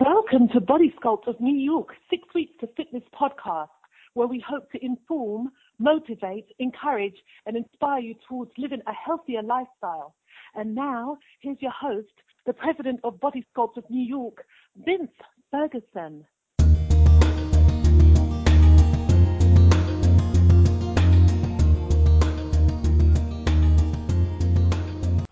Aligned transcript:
Welcome 0.00 0.48
to 0.52 0.60
Body 0.60 0.94
Sculpt 1.00 1.26
of 1.26 1.40
New 1.40 1.56
York, 1.56 1.88
Six 2.10 2.22
Weeks 2.34 2.52
to 2.60 2.66
Fitness 2.76 3.02
podcast, 3.18 3.68
where 4.12 4.28
we 4.28 4.44
hope 4.46 4.70
to 4.72 4.84
inform, 4.84 5.48
motivate, 5.78 6.44
encourage, 6.58 7.16
and 7.46 7.56
inspire 7.56 8.00
you 8.00 8.14
towards 8.28 8.50
living 8.58 8.82
a 8.86 8.92
healthier 8.92 9.42
lifestyle. 9.42 10.14
And 10.54 10.74
now, 10.74 11.16
here's 11.40 11.62
your 11.62 11.72
host, 11.72 12.12
the 12.44 12.52
president 12.52 13.00
of 13.04 13.18
Body 13.20 13.42
Sculpt 13.56 13.78
of 13.78 13.88
New 13.88 14.06
York, 14.06 14.44
Vince 14.84 15.10
Ferguson. 15.50 16.26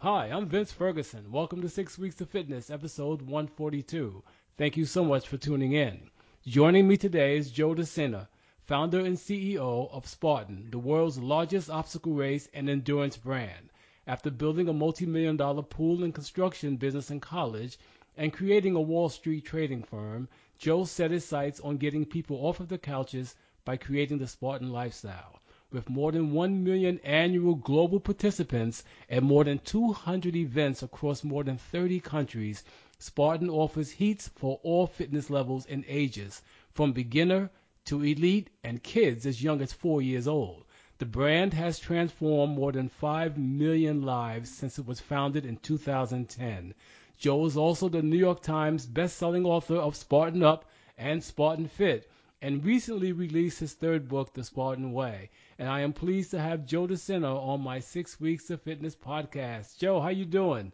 Hi, 0.01 0.27
I'm 0.27 0.47
Vince 0.47 0.73
Ferguson. 0.73 1.31
Welcome 1.31 1.61
to 1.63 1.69
Six 1.69 1.99
Weeks 1.99 2.15
to 2.17 2.27
Fitness, 2.27 2.71
episode 2.71 3.23
142. 3.23 4.23
Thank 4.57 4.77
you 4.77 4.85
so 4.85 5.05
much 5.05 5.27
for 5.27 5.37
tuning 5.37 5.73
in. 5.73 6.11
Joining 6.47 6.87
me 6.87 6.97
today 6.97 7.37
is 7.37 7.51
Joe 7.51 7.75
DeSena, 7.75 8.29
founder 8.61 9.01
and 9.01 9.17
CEO 9.17 9.91
of 9.91 10.07
Spartan, 10.07 10.69
the 10.71 10.79
world's 10.79 11.19
largest 11.19 11.69
obstacle 11.69 12.13
race 12.13 12.49
and 12.55 12.71
endurance 12.71 13.17
brand. 13.17 13.71
After 14.07 14.31
building 14.31 14.69
a 14.69 14.73
multi-million 14.73 15.37
dollar 15.37 15.63
pool 15.63 16.05
and 16.05 16.15
construction 16.15 16.77
business 16.77 17.11
in 17.11 17.19
college 17.19 17.79
and 18.17 18.33
creating 18.33 18.77
a 18.77 18.81
Wall 18.81 19.09
Street 19.09 19.45
trading 19.45 19.83
firm, 19.83 20.29
Joe 20.57 20.85
set 20.85 21.11
his 21.11 21.25
sights 21.25 21.59
on 21.59 21.79
getting 21.79 22.05
people 22.05 22.37
off 22.47 22.61
of 22.61 22.69
the 22.69 22.79
couches 22.79 23.35
by 23.65 23.77
creating 23.77 24.19
the 24.19 24.29
Spartan 24.29 24.71
lifestyle. 24.71 25.41
With 25.73 25.91
more 25.91 26.13
than 26.13 26.31
1 26.31 26.63
million 26.63 27.01
annual 27.03 27.57
global 27.57 27.99
participants 27.99 28.85
and 29.09 29.25
more 29.25 29.43
than 29.43 29.59
200 29.59 30.37
events 30.37 30.85
across 30.85 31.25
more 31.25 31.43
than 31.43 31.59
30 31.59 31.99
countries, 31.99 32.63
Spartan 33.07 33.51
offers 33.51 33.91
heats 33.91 34.29
for 34.35 34.59
all 34.63 34.87
fitness 34.87 35.29
levels 35.29 35.67
and 35.67 35.85
ages, 35.87 36.41
from 36.73 36.95
beginner 36.95 37.51
to 37.85 38.03
elite 38.03 38.49
and 38.63 38.83
kids 38.83 39.27
as 39.27 39.43
young 39.43 39.61
as 39.61 39.75
4 39.75 40.01
years 40.01 40.27
old. 40.27 40.65
The 40.97 41.05
brand 41.05 41.53
has 41.53 41.79
transformed 41.79 42.57
more 42.57 42.73
than 42.73 42.89
5 42.89 43.37
million 43.37 44.01
lives 44.01 44.49
since 44.49 44.79
it 44.79 44.87
was 44.87 45.01
founded 45.01 45.45
in 45.45 45.59
2010. 45.59 46.73
Joe 47.19 47.45
is 47.45 47.59
also 47.59 47.91
the 47.91 48.01
New 48.01 48.17
York 48.17 48.41
Times 48.41 48.87
best-selling 48.87 49.45
author 49.45 49.77
of 49.77 49.97
Spartan 49.97 50.43
Up 50.43 50.65
and 50.97 51.23
Spartan 51.23 51.69
Fit 51.69 52.11
and 52.41 52.65
recently 52.65 53.13
released 53.13 53.61
his 53.61 53.75
third 53.75 54.09
book, 54.09 54.33
The 54.33 54.45
Spartan 54.45 54.95
Way. 54.95 55.29
And 55.59 55.69
I 55.69 55.81
am 55.81 55.93
pleased 55.93 56.31
to 56.31 56.41
have 56.41 56.65
Joe 56.65 56.87
DeSena 56.87 57.37
on 57.37 57.61
my 57.61 57.81
Six 57.81 58.19
Weeks 58.19 58.49
of 58.49 58.63
Fitness 58.63 58.97
podcast. 58.97 59.77
Joe, 59.77 60.01
how 60.01 60.09
you 60.09 60.25
doing? 60.25 60.73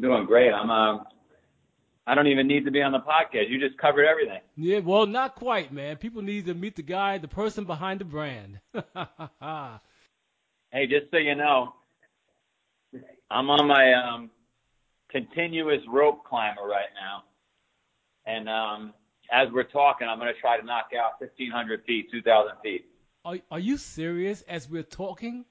Doing 0.00 0.26
great. 0.26 0.52
I'm 0.52 0.70
uh, 0.70 1.02
I 2.06 2.14
don't 2.14 2.28
even 2.28 2.46
need 2.46 2.64
to 2.64 2.70
be 2.70 2.80
on 2.80 2.92
the 2.92 3.00
podcast. 3.00 3.50
You 3.50 3.60
just 3.60 3.76
covered 3.78 4.06
everything. 4.06 4.40
Yeah, 4.56 4.78
well, 4.78 5.06
not 5.06 5.34
quite, 5.34 5.72
man. 5.72 5.96
People 5.96 6.22
need 6.22 6.46
to 6.46 6.54
meet 6.54 6.74
the 6.74 6.82
guy, 6.82 7.18
the 7.18 7.28
person 7.28 7.64
behind 7.64 8.00
the 8.00 8.06
brand. 8.06 8.60
hey, 8.72 8.82
just 10.86 11.10
so 11.10 11.18
you 11.18 11.34
know, 11.34 11.74
I'm 13.30 13.50
on 13.50 13.66
my 13.66 13.92
um, 13.92 14.30
continuous 15.10 15.82
rope 15.90 16.24
climber 16.24 16.62
right 16.62 16.88
now, 16.98 17.24
and 18.24 18.48
um, 18.48 18.94
as 19.30 19.48
we're 19.52 19.64
talking, 19.64 20.08
I'm 20.08 20.18
going 20.18 20.32
to 20.32 20.40
try 20.40 20.58
to 20.58 20.64
knock 20.64 20.90
out 20.98 21.20
1,500 21.20 21.84
feet, 21.84 22.10
2,000 22.10 22.52
feet. 22.62 22.86
Are, 23.24 23.36
are 23.50 23.58
you 23.58 23.76
serious? 23.76 24.42
As 24.48 24.68
we're 24.68 24.82
talking? 24.82 25.44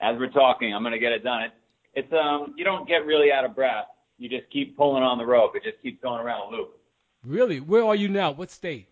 As 0.00 0.16
we're 0.18 0.30
talking, 0.30 0.74
I'm 0.74 0.82
going 0.82 0.92
to 0.92 0.98
get 0.98 1.12
it 1.12 1.24
done. 1.24 1.44
It, 1.44 1.52
it's 1.94 2.12
um, 2.12 2.54
you 2.56 2.64
don't 2.64 2.86
get 2.88 3.04
really 3.06 3.32
out 3.32 3.44
of 3.44 3.54
breath. 3.54 3.86
You 4.18 4.28
just 4.28 4.50
keep 4.50 4.76
pulling 4.76 5.02
on 5.02 5.18
the 5.18 5.24
rope. 5.26 5.52
It 5.56 5.62
just 5.62 5.82
keeps 5.82 6.02
going 6.02 6.20
around 6.20 6.52
a 6.52 6.56
loop. 6.56 6.78
Really? 7.24 7.60
Where 7.60 7.84
are 7.84 7.94
you 7.96 8.08
now? 8.08 8.32
What 8.32 8.50
state? 8.50 8.88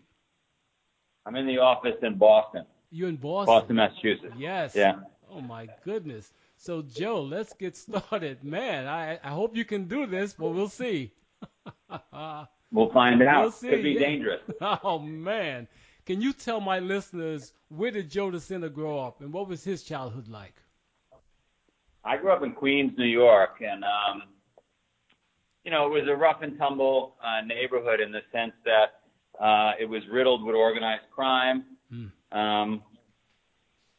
I'm 1.25 1.35
in 1.35 1.45
the 1.47 1.59
office 1.59 1.95
in 2.01 2.17
Boston. 2.17 2.65
You 2.91 3.07
in 3.07 3.15
Boston? 3.17 3.45
Boston, 3.55 3.75
Massachusetts. 3.75 4.33
Yes. 4.37 4.75
Yeah. 4.75 4.99
Oh 5.29 5.41
my 5.41 5.67
goodness. 5.83 6.33
So 6.57 6.81
Joe, 6.81 7.21
let's 7.21 7.53
get 7.53 7.77
started. 7.77 8.43
Man, 8.43 8.87
I 8.87 9.19
I 9.23 9.29
hope 9.29 9.55
you 9.55 9.65
can 9.65 9.85
do 9.87 10.05
this, 10.07 10.33
but 10.33 10.49
we'll 10.49 10.69
see. 10.69 11.11
We'll 12.71 12.91
find 12.91 13.19
out. 13.23 13.41
We'll 13.41 13.51
see. 13.51 13.69
Could 13.69 13.83
be 13.83 13.91
Yeah. 13.91 13.99
dangerous. 13.99 14.41
Oh 14.83 14.99
man. 14.99 15.67
Can 16.05 16.21
you 16.21 16.33
tell 16.33 16.59
my 16.61 16.79
listeners 16.79 17.53
where 17.69 17.91
did 17.91 18.09
Joe 18.09 18.29
DeSena 18.31 18.71
grow 18.73 18.99
up 18.99 19.21
and 19.21 19.31
what 19.33 19.47
was 19.47 19.63
his 19.63 19.83
childhood 19.83 20.27
like? 20.27 20.53
I 22.03 22.17
grew 22.17 22.31
up 22.31 22.43
in 22.43 22.53
Queens, 22.53 22.93
New 22.97 23.05
York, 23.05 23.61
and 23.61 23.83
um, 23.83 24.23
you 25.63 25.71
know, 25.71 25.85
it 25.85 25.89
was 25.89 26.07
a 26.09 26.15
rough 26.15 26.41
and 26.41 26.57
tumble 26.57 27.15
uh, 27.23 27.45
neighborhood 27.45 27.99
in 27.99 28.11
the 28.11 28.21
sense 28.31 28.53
that 28.65 29.43
uh, 29.43 29.73
it 29.79 29.85
was 29.85 30.01
riddled 30.11 30.43
with 30.43 30.55
organized 30.55 31.03
crime. 31.13 31.65
Hmm. 31.91 32.37
Um, 32.37 32.83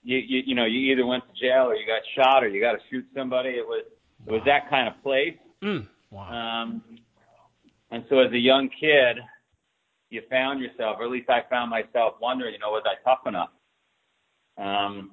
you, 0.03 0.19
you, 0.19 0.43
you 0.47 0.55
know, 0.55 0.65
you 0.65 0.93
either 0.93 1.07
went 1.07 1.25
to 1.25 1.41
jail 1.41 1.65
or 1.65 1.75
you 1.75 1.87
got 1.87 2.03
shot 2.17 2.43
or 2.43 2.49
you 2.49 2.61
got 2.61 2.73
to 2.73 2.79
shoot 2.91 3.05
somebody. 3.15 3.51
It 3.51 3.67
was, 3.67 3.85
it 4.27 4.33
was 4.33 4.43
that 4.47 4.71
kind 4.71 4.89
of 4.89 5.03
place. 5.03 5.37
Mm. 5.63 5.87
Wow. 6.11 6.63
Um, 6.63 6.83
and 7.91 8.05
so 8.09 8.21
as 8.21 8.33
a 8.33 8.39
young 8.39 8.71
kid, 8.81 9.19
you 10.09 10.23
found 10.31 10.61
yourself, 10.61 10.97
or 10.99 11.05
at 11.05 11.11
least 11.11 11.29
I 11.29 11.43
found 11.51 11.71
myself 11.71 12.15
wondering, 12.21 12.55
you 12.55 12.59
know, 12.59 12.71
was 12.71 12.85
I 12.87 13.03
tough 13.09 13.27
enough? 13.27 13.51
Um, 14.59 15.13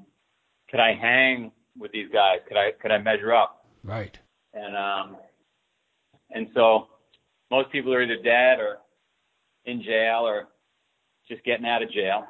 could 0.70 0.80
I 0.80 0.94
hang 1.00 1.52
with 1.80 1.92
these 1.92 2.10
guys? 2.12 2.40
Could 2.48 2.58
I, 2.58 2.72
could 2.82 2.92
I 2.92 2.98
measure 2.98 3.34
up? 3.34 3.66
Right. 3.84 4.18
And, 4.54 4.76
um, 4.76 5.18
and 6.32 6.48
so 6.54 6.88
most 7.52 7.72
people 7.72 7.94
are 7.94 8.02
either 8.02 8.22
dead 8.24 8.60
or 8.60 8.78
in 9.66 9.82
jail 9.84 10.22
or 10.26 10.48
just 11.30 11.44
getting 11.44 11.66
out 11.66 11.84
of 11.84 11.92
jail. 11.92 12.26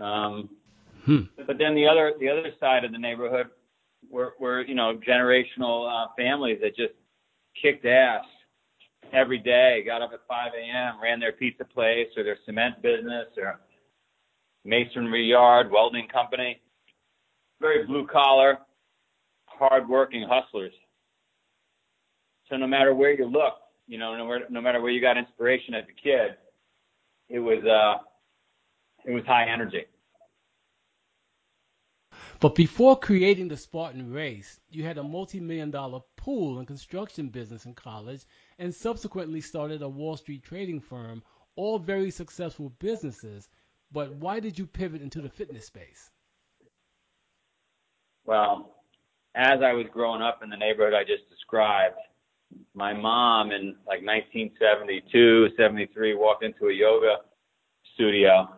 Um, 0.00 0.50
Hmm. 1.04 1.22
but 1.46 1.56
then 1.56 1.76
the 1.76 1.86
other, 1.86 2.14
the 2.18 2.28
other 2.28 2.50
side 2.58 2.84
of 2.84 2.90
the 2.90 2.98
neighborhood 2.98 3.46
were, 4.10 4.34
were, 4.40 4.62
you 4.66 4.74
know, 4.74 4.98
generational, 5.08 5.86
uh, 5.88 6.08
families 6.18 6.58
that 6.62 6.74
just 6.76 6.94
kicked 7.62 7.86
ass 7.86 8.24
every 9.12 9.38
day, 9.38 9.84
got 9.86 10.02
up 10.02 10.10
at 10.12 10.20
5 10.26 10.52
a.m., 10.60 10.94
ran 11.00 11.20
their 11.20 11.30
pizza 11.30 11.64
place 11.64 12.08
or 12.16 12.24
their 12.24 12.38
cement 12.44 12.82
business 12.82 13.28
or 13.36 13.60
masonry 14.64 15.24
yard, 15.24 15.70
welding 15.70 16.08
company. 16.08 16.60
Very 17.60 17.86
blue 17.86 18.06
collar, 18.06 18.58
hard 19.46 19.88
working 19.88 20.26
hustlers. 20.28 20.72
So 22.48 22.56
no 22.56 22.66
matter 22.66 22.94
where 22.94 23.12
you 23.12 23.26
look, 23.26 23.54
you 23.86 23.98
know, 23.98 24.16
no, 24.16 24.38
no 24.50 24.60
matter 24.60 24.80
where 24.80 24.90
you 24.90 25.00
got 25.00 25.16
inspiration 25.16 25.74
as 25.74 25.84
a 25.84 26.00
kid, 26.00 26.36
it 27.28 27.38
was, 27.38 27.64
uh, 27.64 28.02
it 29.04 29.12
was 29.12 29.24
high 29.26 29.48
energy. 29.48 29.84
But 32.38 32.54
before 32.54 32.98
creating 32.98 33.48
the 33.48 33.56
Spartan 33.56 34.12
race, 34.12 34.60
you 34.68 34.84
had 34.84 34.98
a 34.98 35.02
multi-million 35.02 35.70
dollar 35.70 36.00
pool 36.16 36.58
and 36.58 36.66
construction 36.66 37.28
business 37.28 37.64
in 37.64 37.74
college 37.74 38.24
and 38.58 38.74
subsequently 38.74 39.40
started 39.40 39.80
a 39.80 39.88
Wall 39.88 40.16
Street 40.18 40.42
trading 40.42 40.80
firm, 40.80 41.22
all 41.56 41.78
very 41.78 42.10
successful 42.10 42.70
businesses. 42.78 43.48
But 43.90 44.14
why 44.16 44.40
did 44.40 44.58
you 44.58 44.66
pivot 44.66 45.00
into 45.00 45.22
the 45.22 45.30
fitness 45.30 45.66
space? 45.66 46.10
Well, 48.26 48.74
as 49.36 49.60
I 49.62 49.72
was 49.72 49.86
growing 49.92 50.20
up 50.20 50.40
in 50.42 50.50
the 50.50 50.56
neighborhood 50.56 50.94
I 50.94 51.04
just 51.04 51.30
described, 51.30 51.96
my 52.74 52.92
mom 52.92 53.52
in 53.52 53.76
like 53.86 54.02
1972, 54.04 55.50
73 55.56 56.14
walked 56.14 56.44
into 56.44 56.66
a 56.66 56.72
yoga 56.72 57.18
studio. 57.94 58.48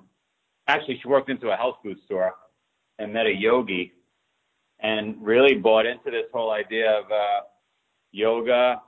Actually, 0.67 0.99
she 1.03 1.09
walked 1.09 1.31
into 1.31 1.51
a 1.51 1.57
health 1.57 1.77
food 1.83 1.99
store 2.07 2.35
and 2.99 3.13
met 3.13 3.27
a 3.27 3.33
yogi 3.33 3.93
and 4.81 5.17
really 5.21 5.55
bought 5.55 5.87
into 5.87 6.11
this 6.11 6.27
whole 6.33 6.51
idea 6.51 6.91
of 6.91 7.05
uh, 7.11 7.41
yoga 8.13 8.81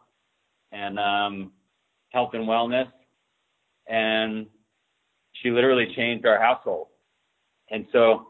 and 0.73 0.99
um, 0.99 1.53
health 2.11 2.31
and 2.33 2.45
wellness. 2.45 2.89
And 3.89 4.47
she 5.33 5.51
literally 5.51 5.93
changed 5.95 6.25
our 6.27 6.41
household. 6.41 6.89
And 7.71 7.87
so 7.93 8.30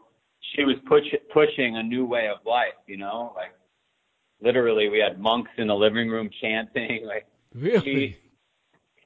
she 0.55 0.63
was 0.63 0.75
push, 0.87 1.03
pushing 1.33 1.77
a 1.77 1.83
new 1.83 2.05
way 2.05 2.27
of 2.27 2.45
life, 2.45 2.73
you 2.87 2.97
know, 2.97 3.33
like 3.35 3.53
literally 4.41 4.89
we 4.89 4.99
had 4.99 5.19
monks 5.19 5.51
in 5.57 5.67
the 5.67 5.75
living 5.75 6.09
room 6.09 6.29
chanting. 6.41 7.05
Like, 7.07 7.25
Really? 7.53 7.81
she, 7.83 8.17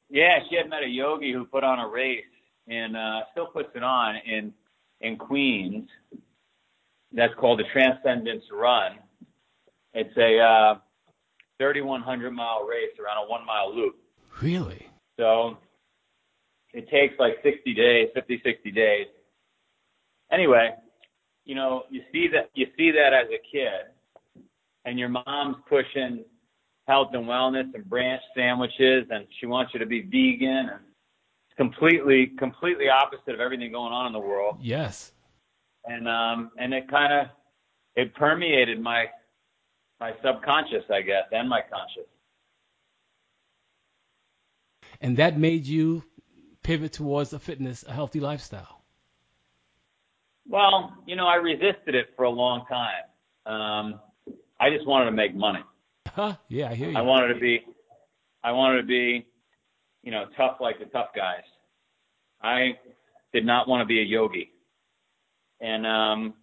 yeah, 0.09 0.39
she 0.49 0.55
had 0.55 0.69
met 0.69 0.83
a 0.83 0.87
yogi 0.87 1.33
who 1.33 1.45
put 1.45 1.63
on 1.63 1.79
a 1.79 1.87
race 1.87 2.23
and 2.67 2.95
uh, 2.95 3.21
still 3.31 3.47
puts 3.47 3.69
it 3.75 3.83
on 3.83 4.15
in 4.25 4.53
in 5.01 5.17
Queens. 5.17 5.89
That's 7.11 7.33
called 7.35 7.59
the 7.59 7.63
Transcendence 7.73 8.43
Run. 8.51 8.97
It's 9.93 10.15
a 10.17 10.39
uh, 10.39 10.79
3,100 11.59 12.31
mile 12.31 12.63
race 12.65 12.91
around 12.99 13.25
a 13.25 13.29
one 13.29 13.45
mile 13.45 13.73
loop. 13.73 13.95
Really? 14.41 14.85
So 15.17 15.57
it 16.73 16.89
takes 16.89 17.13
like 17.17 17.35
60 17.43 17.73
days, 17.73 18.09
50, 18.13 18.41
60 18.43 18.71
days. 18.71 19.07
Anyway, 20.31 20.71
you 21.45 21.55
know, 21.55 21.83
you 21.89 22.01
see 22.11 22.27
that 22.33 22.49
you 22.55 22.67
see 22.77 22.91
that 22.91 23.13
as 23.13 23.27
a 23.29 23.39
kid, 23.51 23.91
and 24.85 24.99
your 24.99 25.09
mom's 25.09 25.57
pushing 25.69 26.25
health 26.87 27.09
and 27.13 27.25
wellness 27.25 27.73
and 27.73 27.85
branch 27.85 28.21
sandwiches, 28.35 29.05
and 29.09 29.25
she 29.39 29.45
wants 29.45 29.73
you 29.73 29.79
to 29.79 29.85
be 29.85 30.01
vegan. 30.01 30.69
And 30.69 30.81
it's 31.47 31.57
completely, 31.57 32.31
completely 32.37 32.89
opposite 32.89 33.33
of 33.33 33.39
everything 33.39 33.71
going 33.71 33.93
on 33.93 34.07
in 34.07 34.13
the 34.13 34.19
world. 34.19 34.57
Yes. 34.61 35.11
And 35.85 36.07
um, 36.07 36.51
and 36.57 36.73
it 36.73 36.89
kind 36.89 37.13
of 37.13 37.27
it 37.95 38.13
permeated 38.15 38.81
my 38.81 39.05
my 39.99 40.13
subconscious, 40.23 40.83
I 40.91 41.01
guess, 41.01 41.23
and 41.31 41.47
my 41.47 41.61
conscious. 41.61 42.09
And 45.01 45.17
that 45.17 45.37
made 45.37 45.65
you 45.67 46.03
pivot 46.63 46.93
towards 46.93 47.33
a 47.33 47.39
fitness, 47.39 47.83
a 47.87 47.93
healthy 47.93 48.19
lifestyle. 48.19 48.74
Well, 50.47 50.95
you 51.05 51.15
know, 51.15 51.27
I 51.27 51.35
resisted 51.35 51.95
it 51.95 52.07
for 52.15 52.23
a 52.23 52.29
long 52.29 52.65
time. 52.69 53.05
Um, 53.45 53.99
I 54.59 54.69
just 54.69 54.87
wanted 54.87 55.05
to 55.05 55.11
make 55.11 55.35
money. 55.35 55.63
Huh? 56.07 56.35
Yeah, 56.49 56.69
I 56.69 56.75
hear 56.75 56.89
you. 56.89 56.97
I 56.97 57.01
wanted 57.01 57.33
to 57.33 57.39
be, 57.39 57.61
I 58.43 58.51
wanted 58.51 58.81
to 58.81 58.87
be, 58.87 59.25
you 60.03 60.11
know, 60.11 60.25
tough 60.37 60.57
like 60.61 60.79
the 60.79 60.85
tough 60.85 61.09
guys. 61.15 61.43
I 62.41 62.77
did 63.33 63.45
not 63.45 63.67
want 63.67 63.81
to 63.81 63.85
be 63.85 63.99
a 63.99 64.03
yogi, 64.03 64.51
and 65.59 65.85
um, 65.85 66.33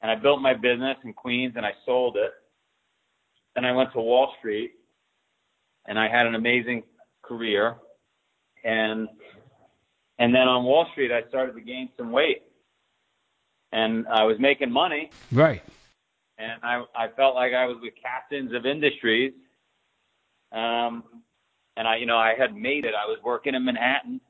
and 0.00 0.10
I 0.10 0.14
built 0.16 0.40
my 0.40 0.54
business 0.54 0.96
in 1.04 1.12
Queens 1.12 1.54
and 1.56 1.64
I 1.66 1.72
sold 1.84 2.16
it. 2.16 2.32
Then 3.54 3.64
I 3.64 3.72
went 3.72 3.92
to 3.92 4.00
Wall 4.00 4.32
Street, 4.38 4.72
and 5.86 5.98
I 5.98 6.08
had 6.08 6.26
an 6.26 6.34
amazing 6.34 6.84
career, 7.22 7.76
and 8.64 9.08
and 10.18 10.34
then 10.34 10.48
on 10.48 10.64
Wall 10.64 10.86
Street 10.92 11.12
I 11.12 11.28
started 11.28 11.54
to 11.54 11.60
gain 11.60 11.90
some 11.98 12.10
weight, 12.10 12.42
and 13.72 14.06
I 14.08 14.24
was 14.24 14.36
making 14.38 14.70
money, 14.70 15.10
Right. 15.30 15.62
and 16.38 16.52
I 16.62 16.84
I 16.94 17.08
felt 17.16 17.34
like 17.34 17.52
I 17.54 17.66
was 17.66 17.76
with 17.82 17.94
captains 18.02 18.52
of 18.54 18.66
industries. 18.66 19.32
Um, 20.52 21.04
and 21.78 21.88
I, 21.88 21.96
you 21.96 22.04
know, 22.06 22.18
I 22.18 22.34
had 22.38 22.54
made 22.54 22.84
it. 22.84 22.92
I 22.94 23.06
was 23.06 23.18
working 23.24 23.54
in 23.54 23.64
Manhattan. 23.64 24.20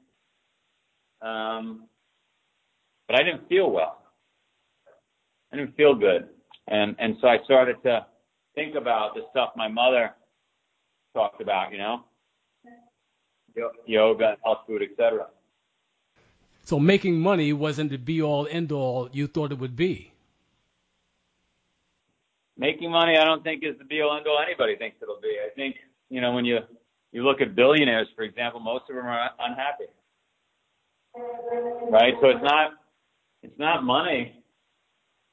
Um, 1.21 1.89
but 3.09 3.17
I 3.17 3.23
didn't 3.25 3.49
feel 3.49 3.71
well. 3.71 3.99
I 5.53 5.56
didn't 5.56 5.77
feel 5.77 5.95
good, 5.95 6.29
and 6.69 6.97
and 6.99 7.17
so 7.21 7.29
I 7.29 7.38
started 7.45 7.77
to 7.83 8.06
think 8.55 8.75
about 8.77 9.15
the 9.15 9.23
stuff 9.31 9.50
my 9.56 9.69
mother 9.69 10.15
talked 11.15 11.43
about. 11.43 11.73
You 11.73 11.79
know, 11.79 12.05
Yo- 13.55 13.73
yoga, 13.87 14.37
health 14.45 14.61
food, 14.67 14.83
etc. 14.83 15.27
So 16.64 16.79
making 16.79 17.19
money 17.19 17.53
wasn't 17.53 17.91
the 17.91 17.97
be 17.97 18.23
all 18.23 18.47
end 18.50 18.73
all 18.73 19.09
you 19.12 19.26
thought 19.26 19.53
it 19.53 19.59
would 19.59 19.76
be. 19.76 20.12
making 22.56 22.91
money 22.91 23.17
I 23.19 23.25
don't 23.25 23.43
think 23.43 23.64
is 23.64 23.76
the 23.79 23.85
be 23.85 24.00
all 24.03 24.17
end 24.17 24.26
all 24.26 24.38
anybody 24.38 24.76
thinks 24.76 24.97
it'll 25.03 25.20
be. 25.20 25.37
I 25.44 25.50
think, 25.55 25.76
you 26.11 26.20
know, 26.20 26.32
when 26.32 26.44
you 26.44 26.59
you 27.11 27.25
look 27.25 27.41
at 27.41 27.55
billionaires, 27.55 28.09
for 28.17 28.23
example, 28.23 28.61
most 28.61 28.85
of 28.88 28.97
them 28.97 29.05
are 29.06 29.31
unhappy. 29.41 29.91
Right? 31.91 32.14
So 32.20 32.29
it's 32.29 32.43
not 32.43 32.73
it's 33.43 33.59
not 33.59 33.82
money 33.82 34.43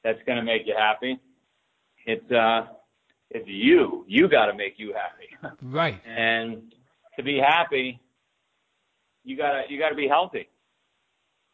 that's 0.02 0.18
gonna 0.26 0.42
make 0.42 0.62
you 0.66 0.74
happy. 0.76 1.18
It's 2.06 2.30
uh 2.32 2.66
it's 3.30 3.46
you. 3.46 4.04
You 4.08 4.28
gotta 4.28 4.54
make 4.54 4.74
you 4.76 4.92
happy. 4.92 5.56
Right. 5.62 6.00
and 6.06 6.74
to 7.16 7.22
be 7.22 7.38
happy, 7.38 8.00
you 9.24 9.36
gotta 9.36 9.62
you 9.68 9.78
gotta 9.78 9.94
be 9.94 10.08
healthy. 10.08 10.48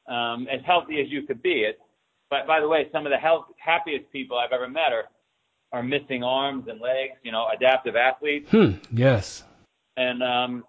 Um, 0.08 0.46
as 0.48 0.60
healthy 0.64 1.00
as 1.00 1.08
you 1.10 1.22
could 1.22 1.42
be. 1.42 1.62
It, 1.62 1.80
but 2.30 2.46
by 2.46 2.60
the 2.60 2.68
way, 2.68 2.88
some 2.92 3.06
of 3.06 3.10
the 3.12 3.18
health, 3.18 3.46
happiest 3.58 4.10
people 4.12 4.38
I've 4.38 4.52
ever 4.52 4.68
met 4.68 4.92
are 4.92 5.08
are 5.72 5.82
missing 5.82 6.22
arms 6.22 6.68
and 6.68 6.80
legs. 6.80 7.14
You 7.22 7.32
know, 7.32 7.48
adaptive 7.54 7.96
athletes, 7.96 8.48
Hmm. 8.50 8.72
Yes. 8.92 9.42
and 9.96 10.22
um, 10.22 10.64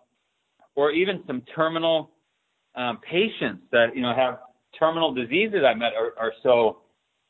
or 0.76 0.92
even 0.92 1.24
some 1.28 1.42
terminal 1.56 2.12
um, 2.76 2.98
patients 3.00 3.64
that 3.72 3.96
you 3.96 4.02
know 4.02 4.14
have 4.16 4.40
terminal 4.78 5.14
diseases. 5.14 5.64
I 5.64 5.74
met 5.74 5.94
are, 5.94 6.14
are 6.18 6.34
so 6.44 6.80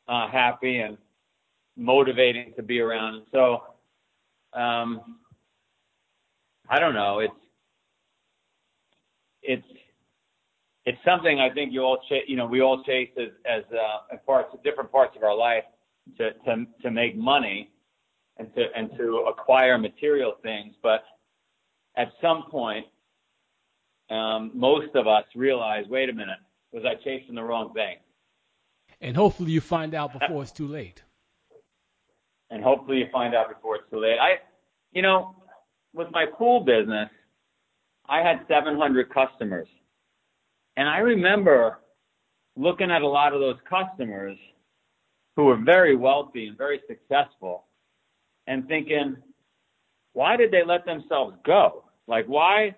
uh, 0.08 0.28
happy 0.28 0.78
and 0.80 0.96
motivating 1.76 2.52
to 2.56 2.62
be 2.62 2.80
around. 2.80 3.14
And 3.16 3.24
so, 3.32 3.62
um, 4.52 5.18
I 6.68 6.78
don't 6.78 6.94
know. 6.94 7.20
It's 7.20 7.34
it's 9.42 9.66
it's 10.88 10.98
something 11.04 11.38
I 11.38 11.50
think 11.52 11.72
you 11.72 11.82
all 11.82 11.98
chase. 12.08 12.24
You 12.26 12.36
know, 12.36 12.46
we 12.46 12.62
all 12.62 12.82
chase 12.84 13.10
as 13.18 13.28
as 13.44 13.64
uh, 13.72 14.12
in 14.12 14.18
parts 14.26 14.54
different 14.64 14.90
parts 14.90 15.14
of 15.16 15.22
our 15.22 15.36
life 15.36 15.64
to 16.16 16.32
to 16.44 16.66
to 16.82 16.90
make 16.90 17.16
money 17.16 17.70
and 18.38 18.52
to 18.54 18.66
and 18.74 18.90
to 18.96 19.26
acquire 19.28 19.76
material 19.76 20.34
things. 20.42 20.74
But 20.82 21.04
at 21.96 22.08
some 22.22 22.44
point, 22.50 22.86
um, 24.10 24.50
most 24.54 24.94
of 24.94 25.06
us 25.06 25.24
realize, 25.34 25.84
wait 25.88 26.08
a 26.08 26.12
minute, 26.12 26.38
was 26.72 26.84
I 26.84 26.94
chasing 27.04 27.34
the 27.34 27.42
wrong 27.42 27.72
thing? 27.74 27.96
And 29.00 29.16
hopefully 29.16 29.52
you 29.52 29.60
find 29.60 29.94
out 29.94 30.18
before 30.18 30.42
it's 30.42 30.52
too 30.52 30.68
late. 30.68 31.02
and 32.50 32.62
hopefully 32.62 32.98
you 32.98 33.06
find 33.12 33.34
out 33.34 33.48
before 33.48 33.76
it's 33.76 33.90
too 33.90 34.00
late. 34.00 34.18
I, 34.20 34.36
you 34.92 35.02
know, 35.02 35.36
with 35.92 36.08
my 36.12 36.24
pool 36.26 36.60
business, 36.60 37.10
I 38.08 38.22
had 38.22 38.40
700 38.48 39.12
customers, 39.12 39.68
and 40.78 40.88
I 40.88 40.98
remember 40.98 41.80
looking 42.56 42.90
at 42.90 43.02
a 43.02 43.06
lot 43.06 43.34
of 43.34 43.40
those 43.40 43.58
customers 43.68 44.38
who 45.36 45.44
were 45.44 45.56
very 45.56 45.96
wealthy 45.96 46.46
and 46.46 46.56
very 46.56 46.80
successful, 46.88 47.64
and 48.46 48.66
thinking, 48.66 49.16
why 50.12 50.36
did 50.36 50.50
they 50.50 50.64
let 50.64 50.86
themselves 50.86 51.36
go? 51.44 51.84
Like, 52.06 52.26
why, 52.26 52.74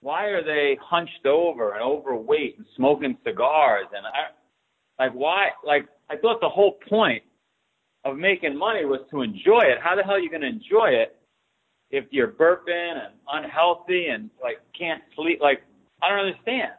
why 0.00 0.24
are 0.26 0.44
they 0.44 0.76
hunched 0.82 1.24
over 1.24 1.72
and 1.72 1.82
overweight 1.82 2.58
and 2.58 2.66
smoking 2.76 3.16
cigars? 3.24 3.86
And 3.96 4.04
I, 4.06 5.04
like, 5.04 5.12
why? 5.14 5.50
Like, 5.64 5.86
I 6.10 6.16
thought 6.16 6.40
the 6.40 6.48
whole 6.48 6.78
point 6.88 7.22
of 8.04 8.16
making 8.16 8.56
money 8.56 8.84
was 8.84 9.00
to 9.12 9.22
enjoy 9.22 9.60
it. 9.60 9.78
How 9.80 9.94
the 9.94 10.02
hell 10.02 10.14
are 10.14 10.20
you 10.20 10.30
going 10.30 10.42
to 10.42 10.48
enjoy 10.48 10.90
it 10.90 11.16
if 11.90 12.06
you're 12.10 12.32
burping 12.32 13.04
and 13.04 13.14
unhealthy 13.32 14.08
and 14.08 14.30
like 14.42 14.58
can't 14.76 15.02
sleep? 15.16 15.40
Like 15.40 15.62
I 16.02 16.08
don't 16.08 16.26
understand. 16.26 16.72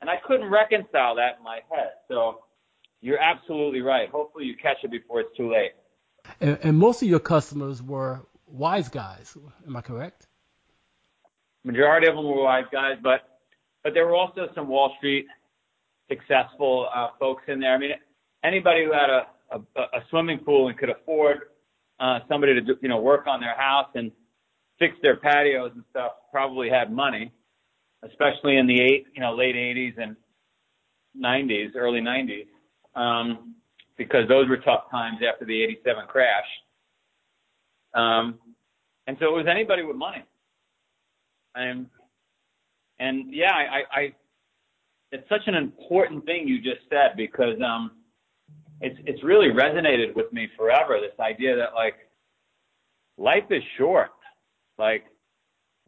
And 0.00 0.08
I 0.08 0.16
couldn't 0.26 0.50
reconcile 0.50 1.16
that 1.16 1.38
in 1.38 1.44
my 1.44 1.60
head. 1.70 1.90
So 2.08 2.40
you're 3.00 3.18
absolutely 3.18 3.80
right. 3.80 4.08
Hopefully 4.08 4.44
you 4.44 4.56
catch 4.56 4.78
it 4.82 4.90
before 4.90 5.20
it's 5.20 5.36
too 5.36 5.52
late. 5.52 5.72
And, 6.40 6.58
and 6.62 6.78
most 6.78 7.02
of 7.02 7.08
your 7.08 7.20
customers 7.20 7.82
were 7.82 8.20
wise 8.46 8.88
guys. 8.88 9.36
Am 9.66 9.76
I 9.76 9.80
correct? 9.80 10.26
Majority 11.64 12.06
of 12.06 12.14
them 12.14 12.24
were 12.24 12.42
wise 12.42 12.64
guys, 12.72 12.96
but 13.02 13.38
but 13.82 13.94
there 13.94 14.06
were 14.06 14.14
also 14.14 14.48
some 14.54 14.68
Wall 14.68 14.94
Street 14.98 15.26
successful 16.08 16.88
uh, 16.94 17.08
folks 17.18 17.42
in 17.48 17.60
there. 17.60 17.74
I 17.74 17.78
mean, 17.78 17.90
anybody 18.42 18.84
who 18.84 18.92
had 18.92 19.10
a 19.10 19.26
a, 19.50 19.80
a 19.80 20.00
swimming 20.10 20.38
pool 20.38 20.68
and 20.68 20.78
could 20.78 20.90
afford 20.90 21.38
uh, 22.00 22.20
somebody 22.28 22.54
to 22.54 22.60
do, 22.60 22.76
you 22.80 22.88
know 22.88 23.00
work 23.00 23.26
on 23.26 23.40
their 23.40 23.56
house 23.56 23.88
and 23.94 24.12
fix 24.78 24.94
their 25.02 25.16
patios 25.16 25.72
and 25.74 25.84
stuff 25.90 26.12
probably 26.30 26.68
had 26.70 26.92
money, 26.92 27.32
especially 28.04 28.56
in 28.56 28.66
the 28.66 28.80
eight 28.80 29.06
you 29.14 29.20
know 29.20 29.34
late 29.34 29.54
80s 29.54 29.94
and 30.00 30.16
90s, 31.20 31.74
early 31.74 32.00
90s, 32.00 32.46
um, 32.94 33.54
because 33.96 34.28
those 34.28 34.48
were 34.48 34.58
tough 34.58 34.90
times 34.90 35.18
after 35.26 35.44
the 35.44 35.62
87 35.62 36.04
crash. 36.06 36.44
Um, 37.94 38.38
and 39.06 39.16
so 39.18 39.26
it 39.26 39.32
was 39.32 39.46
anybody 39.50 39.82
with 39.82 39.96
money. 39.96 40.22
And 41.54 41.86
and 43.00 43.32
yeah, 43.32 43.52
I, 43.52 43.62
I, 43.62 44.00
I 44.00 44.14
it's 45.12 45.28
such 45.28 45.42
an 45.46 45.54
important 45.54 46.24
thing 46.26 46.46
you 46.46 46.60
just 46.60 46.82
said 46.90 47.16
because 47.16 47.56
um, 47.64 47.92
it's 48.80 48.98
it's 49.06 49.22
really 49.24 49.48
resonated 49.48 50.14
with 50.14 50.32
me 50.32 50.48
forever. 50.56 50.98
This 51.00 51.18
idea 51.18 51.56
that 51.56 51.74
like 51.74 51.94
life 53.16 53.44
is 53.50 53.62
short. 53.76 54.10
Like, 54.78 55.04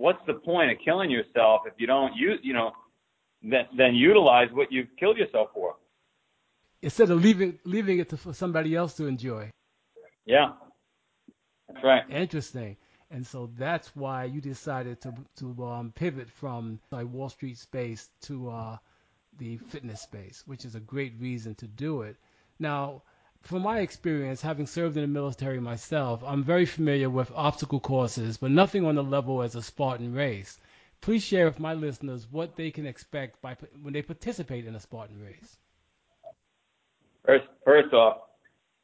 what's 0.00 0.24
the 0.26 0.34
point 0.34 0.70
of 0.70 0.78
killing 0.82 1.10
yourself 1.10 1.62
if 1.66 1.74
you 1.76 1.86
don't 1.86 2.16
use 2.16 2.40
you 2.42 2.54
know 2.54 2.72
then 3.42 3.66
then 3.76 3.94
utilize 3.94 4.48
what 4.52 4.72
you've 4.72 4.88
killed 4.98 5.16
yourself 5.16 5.48
for? 5.54 5.76
Instead 6.82 7.10
of 7.10 7.22
leaving 7.22 7.58
leaving 7.64 7.98
it 7.98 8.08
to, 8.10 8.16
for 8.16 8.32
somebody 8.32 8.74
else 8.74 8.94
to 8.94 9.06
enjoy. 9.06 9.50
Yeah, 10.24 10.52
that's 11.68 11.84
right. 11.84 12.02
Interesting. 12.10 12.76
And 13.10 13.26
so 13.26 13.50
that's 13.58 13.94
why 13.96 14.24
you 14.24 14.40
decided 14.40 15.00
to 15.02 15.14
to 15.36 15.64
um, 15.64 15.92
pivot 15.94 16.30
from 16.30 16.80
like 16.90 17.06
Wall 17.06 17.28
Street 17.28 17.58
space 17.58 18.08
to 18.22 18.50
uh, 18.50 18.76
the 19.38 19.58
fitness 19.58 20.02
space, 20.02 20.42
which 20.46 20.64
is 20.64 20.74
a 20.74 20.80
great 20.80 21.14
reason 21.18 21.54
to 21.56 21.66
do 21.66 22.02
it. 22.02 22.16
Now, 22.58 23.02
from 23.42 23.62
my 23.62 23.80
experience, 23.80 24.42
having 24.42 24.66
served 24.66 24.96
in 24.96 25.02
the 25.02 25.08
military 25.08 25.60
myself, 25.60 26.22
I'm 26.24 26.44
very 26.44 26.66
familiar 26.66 27.08
with 27.08 27.32
obstacle 27.34 27.80
courses, 27.80 28.36
but 28.36 28.50
nothing 28.50 28.84
on 28.84 28.94
the 28.94 29.02
level 29.02 29.42
as 29.42 29.54
a 29.54 29.62
Spartan 29.62 30.14
race. 30.14 30.58
Please 31.00 31.22
share 31.22 31.46
with 31.46 31.58
my 31.58 31.74
listeners 31.74 32.26
what 32.30 32.56
they 32.56 32.70
can 32.70 32.86
expect 32.86 33.40
by 33.40 33.56
when 33.82 33.94
they 33.94 34.02
participate 34.02 34.66
in 34.66 34.74
a 34.74 34.80
Spartan 34.80 35.20
race. 35.22 35.58
First, 37.24 37.46
first 37.64 37.94
off, 37.94 38.18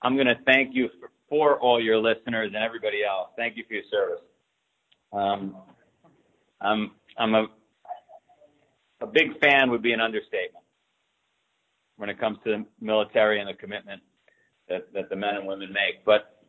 I'm 0.02 0.14
going 0.14 0.26
to 0.26 0.36
thank 0.46 0.74
you 0.74 0.88
for, 1.00 1.10
for 1.28 1.60
all 1.60 1.82
your 1.82 1.98
listeners 1.98 2.52
and 2.54 2.64
everybody 2.64 3.04
else. 3.04 3.28
Thank 3.36 3.56
you 3.56 3.64
for 3.68 3.74
your 3.74 3.84
service. 3.90 4.24
Um, 5.12 5.56
I'm 6.60 6.92
I'm 7.18 7.34
a 7.34 7.46
a 9.02 9.06
big 9.06 9.38
fan 9.40 9.70
would 9.70 9.82
be 9.82 9.92
an 9.92 10.00
understatement 10.00 10.64
when 11.96 12.08
it 12.08 12.18
comes 12.18 12.38
to 12.44 12.50
the 12.50 12.64
military 12.80 13.40
and 13.40 13.48
the 13.48 13.54
commitment 13.54 14.02
that, 14.68 14.92
that 14.92 15.08
the 15.08 15.16
men 15.16 15.36
and 15.36 15.46
women 15.46 15.72
make. 15.72 16.04
But 16.04 16.40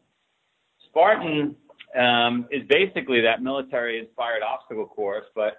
Spartan 0.90 1.56
um, 1.98 2.48
is 2.52 2.64
basically 2.68 3.22
that 3.22 3.42
military 3.42 4.00
inspired 4.00 4.42
obstacle 4.44 4.86
course, 4.86 5.26
but 5.36 5.58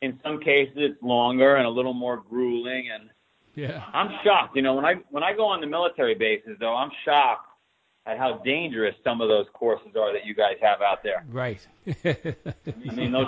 in 0.00 0.18
some 0.22 0.40
cases 0.40 0.74
it's 0.76 1.02
longer 1.02 1.56
and 1.56 1.66
a 1.66 1.70
little 1.70 1.94
more 1.94 2.22
grueling 2.28 2.88
and 2.92 3.10
Yeah. 3.54 3.84
I'm 3.92 4.10
shocked. 4.24 4.56
You 4.56 4.62
know, 4.62 4.74
when 4.74 4.84
I 4.84 4.94
when 5.10 5.22
I 5.22 5.32
go 5.34 5.46
on 5.46 5.60
the 5.60 5.66
military 5.66 6.14
bases 6.14 6.56
though, 6.60 6.74
I'm 6.76 6.90
shocked 7.04 7.46
at 8.06 8.16
how 8.16 8.38
dangerous 8.44 8.94
some 9.04 9.20
of 9.20 9.28
those 9.28 9.46
courses 9.52 9.88
are 9.98 10.12
that 10.12 10.24
you 10.24 10.34
guys 10.34 10.54
have 10.62 10.80
out 10.80 11.02
there. 11.02 11.24
Right. 11.30 11.66
I 12.04 12.94
mean 12.94 13.12
those 13.12 13.26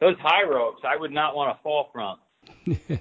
those 0.00 0.16
high 0.20 0.44
ropes 0.44 0.82
I 0.86 0.96
would 0.96 1.12
not 1.12 1.34
want 1.34 1.56
to 1.56 1.62
fall 1.62 1.90
from. 1.92 2.18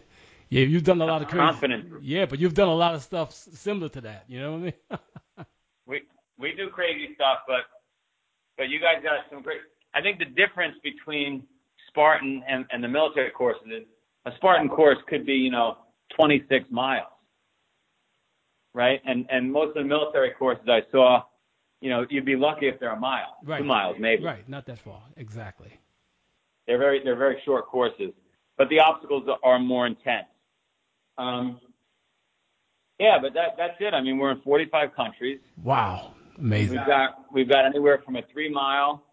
yeah, 0.56 0.66
you've 0.66 0.84
done 0.84 1.02
a 1.02 1.06
lot 1.06 1.22
of 1.22 1.28
crazy. 1.28 1.40
Confident. 1.46 1.86
Yeah, 2.02 2.26
but 2.26 2.40
you've 2.40 2.54
done 2.54 2.68
a 2.70 2.74
lot 2.76 2.96
of 2.96 3.04
stuff 3.04 3.34
similar 3.34 3.90
to 3.90 4.02
that. 4.02 4.26
You 4.28 4.40
know 4.42 4.52
what 4.54 4.58
I 4.58 4.62
mean? 4.64 4.74
We 5.88 6.02
we 6.40 6.54
do 6.62 6.70
crazy 6.70 7.14
stuff, 7.16 7.40
but 7.48 7.64
but 8.58 8.70
you 8.70 8.80
guys 8.80 9.04
got 9.04 9.20
some 9.30 9.42
great. 9.44 9.60
I 9.94 10.02
think 10.02 10.18
the 10.20 10.26
difference 10.26 10.76
between 10.84 11.44
Spartan 11.90 12.44
and, 12.48 12.66
and 12.72 12.84
the 12.84 12.88
military 12.88 13.32
courses 13.32 13.68
is 13.80 13.84
a 14.26 14.32
Spartan 14.38 14.68
course 14.70 14.98
could 15.08 15.26
be 15.26 15.34
you 15.34 15.52
know 15.52 15.78
26 16.16 16.66
miles, 16.72 17.14
right? 18.74 19.00
And 19.06 19.26
and 19.30 19.52
most 19.52 19.70
of 19.78 19.84
the 19.84 19.84
military 19.84 20.32
courses 20.32 20.66
I 20.68 20.82
saw, 20.92 21.24
you 21.82 21.90
know, 21.92 22.06
you'd 22.10 22.26
be 22.26 22.36
lucky 22.36 22.68
if 22.68 22.80
they're 22.80 22.94
a 22.94 23.00
mile, 23.00 23.38
Right. 23.44 23.60
two 23.60 23.64
miles 23.66 23.98
maybe. 24.00 24.24
right. 24.24 24.48
Not 24.50 24.66
that 24.66 24.80
far. 24.80 25.02
Exactly. 25.18 25.72
They're 26.68 26.80
very 26.80 27.04
they're 27.04 27.16
very 27.28 27.38
short 27.46 27.68
courses, 27.68 28.12
but 28.58 28.70
the 28.70 28.80
obstacles 28.80 29.24
are 29.44 29.60
more 29.60 29.86
intense. 29.86 30.28
Um, 31.18 31.60
yeah, 33.00 33.18
but 33.22 33.34
that 33.34 33.56
that's 33.58 33.76
it. 33.80 33.94
I 33.94 34.02
mean, 34.02 34.18
we're 34.18 34.32
in 34.32 34.42
45 34.42 34.96
countries. 34.96 35.40
Wow. 35.64 36.14
Amazing. 36.38 36.78
We've 36.78 36.88
got 36.88 37.26
we've 37.34 37.50
got 37.50 37.66
anywhere 37.66 38.02
from 38.06 38.16
a 38.16 38.22
three 38.32 38.50
mile 38.50 39.04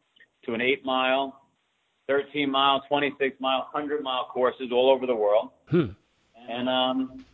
to 0.44 0.54
an 0.54 0.61
eight 0.61 0.85
mile, 0.85 1.40
13 2.09 2.50
mile, 2.50 2.82
26 2.88 3.40
mile, 3.40 3.68
100 3.73 4.02
mile 4.02 4.28
courses 4.32 4.71
all 4.73 4.90
over 4.90 5.06
the 5.06 5.14
world. 5.14 5.50
Hmm. 5.68 5.90
And 6.49 6.68
um, 6.68 7.25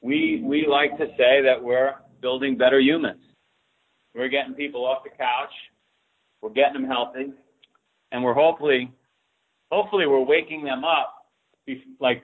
we 0.00 0.42
we 0.42 0.66
like 0.66 0.96
to 0.98 1.06
say 1.16 1.42
that 1.42 1.62
we're 1.62 1.94
building 2.20 2.56
better 2.56 2.80
humans. 2.80 3.20
We're 4.14 4.28
getting 4.28 4.54
people 4.54 4.86
off 4.86 5.04
the 5.04 5.10
couch, 5.10 5.52
we're 6.40 6.50
getting 6.50 6.80
them 6.80 6.86
healthy, 6.86 7.32
and 8.12 8.24
we're 8.24 8.34
hopefully 8.34 8.90
hopefully 9.70 10.06
we're 10.06 10.24
waking 10.24 10.64
them 10.64 10.84
up, 10.84 11.26
be, 11.66 11.82
like 12.00 12.22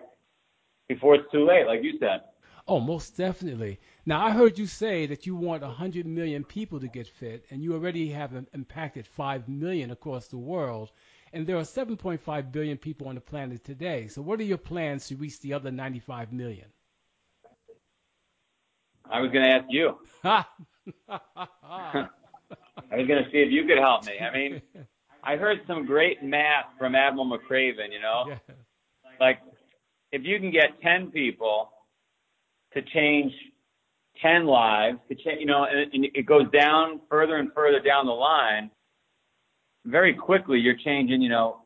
before 0.95 1.15
it's 1.17 1.31
too 1.33 1.45
late, 1.45 1.67
like 1.67 1.83
you 1.83 1.99
said. 1.99 2.23
Oh, 2.69 2.81
most 2.81 3.17
definitely. 3.17 3.81
Now, 4.07 4.25
I 4.25 4.31
heard 4.31 4.59
you 4.59 4.67
say 4.67 5.07
that 5.07 5.27
you 5.27 5.35
want 5.35 5.63
100 5.63 6.07
million 6.07 6.45
people 6.45 6.79
to 6.81 6.89
get 6.89 7.09
fit, 7.09 7.45
and 7.51 7.63
you 7.63 7.75
already 7.75 8.11
have 8.11 8.33
impacted 8.55 9.07
5 9.07 9.49
million 9.49 9.91
across 9.91 10.29
the 10.29 10.39
world. 10.39 10.91
And 11.33 11.47
there 11.47 11.57
are 11.57 11.63
7.5 11.63 12.53
billion 12.53 12.77
people 12.77 13.09
on 13.09 13.15
the 13.15 13.21
planet 13.21 13.65
today. 13.65 14.09
So, 14.09 14.23
what 14.23 14.39
are 14.39 14.45
your 14.45 14.59
plans 14.59 15.09
to 15.09 15.17
reach 15.17 15.41
the 15.41 15.55
other 15.55 15.71
95 15.71 16.33
million? 16.33 16.67
I 19.11 19.21
was 19.21 19.31
going 19.31 19.45
to 19.45 19.51
ask 19.51 19.67
you. 19.69 19.99
I 20.25 20.45
was 22.97 23.07
going 23.09 23.25
to 23.25 23.31
see 23.33 23.39
if 23.39 23.51
you 23.51 23.67
could 23.67 23.79
help 23.79 24.05
me. 24.07 24.19
I 24.21 24.33
mean, 24.33 24.63
I 25.25 25.37
heard 25.37 25.61
some 25.67 25.85
great 25.87 26.23
math 26.23 26.67
from 26.79 26.95
Admiral 26.95 27.27
McRaven. 27.27 27.93
You 27.93 28.01
know, 28.01 28.25
yeah. 28.29 28.55
like 29.19 29.41
if 30.13 30.23
you 30.25 30.39
can 30.39 30.51
get 30.51 30.81
10 30.83 31.11
people 31.11 31.71
to 32.75 32.83
change 32.83 33.33
10 34.23 34.47
lives, 34.47 34.99
to 35.09 35.15
change, 35.15 35.41
you 35.41 35.47
know, 35.47 35.65
and, 35.65 35.93
and 35.93 36.07
it 36.15 36.27
goes 36.27 36.45
down 36.53 37.01
further 37.11 37.37
and 37.37 37.51
further 37.55 37.81
down 37.81 38.07
the 38.07 38.13
line, 38.13 38.71
very 39.87 40.15
quickly 40.15 40.59
you're 40.59 40.77
changing, 40.85 41.23
you 41.23 41.29
know, 41.29 41.63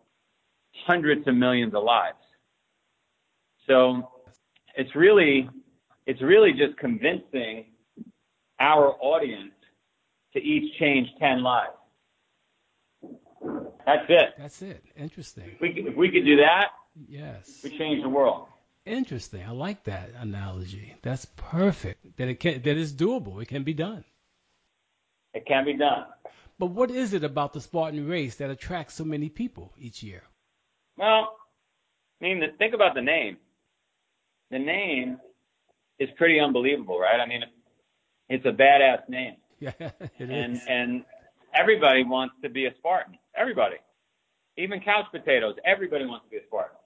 hundreds 0.86 1.26
of 1.26 1.34
millions 1.34 1.74
of 1.74 1.82
lives. 1.82 2.16
So 3.66 4.10
it's 4.76 4.94
really, 4.94 5.48
it's 6.06 6.22
really 6.22 6.52
just 6.52 6.78
convincing 6.78 7.66
our 8.60 8.94
audience 9.00 9.52
to 10.32 10.40
each 10.40 10.78
change 10.78 11.08
10 11.18 11.42
lives. 11.42 11.72
That's 13.84 14.06
it. 14.08 14.34
That's 14.38 14.62
it. 14.62 14.84
Interesting. 14.96 15.44
If 15.54 15.60
we, 15.60 15.68
if 15.88 15.96
we 15.96 16.10
could 16.10 16.24
do 16.24 16.36
that, 16.36 16.68
Yes. 17.08 17.60
we 17.62 17.76
change 17.78 18.02
the 18.02 18.08
world. 18.08 18.46
Interesting. 18.84 19.42
I 19.42 19.50
like 19.50 19.84
that 19.84 20.10
analogy. 20.18 20.94
That's 21.02 21.24
perfect. 21.36 22.16
That 22.16 22.28
it 22.28 22.40
can 22.40 22.62
that 22.62 22.76
is 22.76 22.92
doable. 22.92 23.42
It 23.42 23.48
can 23.48 23.64
be 23.64 23.74
done. 23.74 24.04
It 25.34 25.44
can 25.46 25.64
be 25.64 25.74
done. 25.74 26.04
But 26.58 26.66
what 26.66 26.90
is 26.90 27.12
it 27.12 27.24
about 27.24 27.52
the 27.52 27.60
Spartan 27.60 28.08
race 28.08 28.36
that 28.36 28.48
attracts 28.50 28.94
so 28.94 29.04
many 29.04 29.28
people 29.28 29.72
each 29.78 30.02
year? 30.02 30.22
Well, 30.96 31.36
I 32.22 32.24
mean, 32.24 32.42
think 32.58 32.72
about 32.74 32.94
the 32.94 33.02
name. 33.02 33.36
The 34.50 34.58
name 34.58 35.18
is 35.98 36.08
pretty 36.16 36.40
unbelievable, 36.40 36.98
right? 36.98 37.20
I 37.20 37.26
mean, 37.26 37.42
it's 38.28 38.46
a 38.46 38.52
badass 38.52 39.08
name, 39.08 39.34
Yeah, 39.60 39.72
it 39.78 40.10
and 40.20 40.54
is. 40.56 40.62
and 40.68 41.04
everybody 41.54 42.04
wants 42.04 42.34
to 42.42 42.48
be 42.48 42.66
a 42.66 42.74
Spartan. 42.78 43.18
Everybody, 43.36 43.76
even 44.56 44.80
couch 44.80 45.06
potatoes. 45.10 45.56
Everybody 45.64 46.06
wants 46.06 46.24
to 46.26 46.30
be 46.30 46.36
a 46.38 46.44
Spartan. 46.46 46.76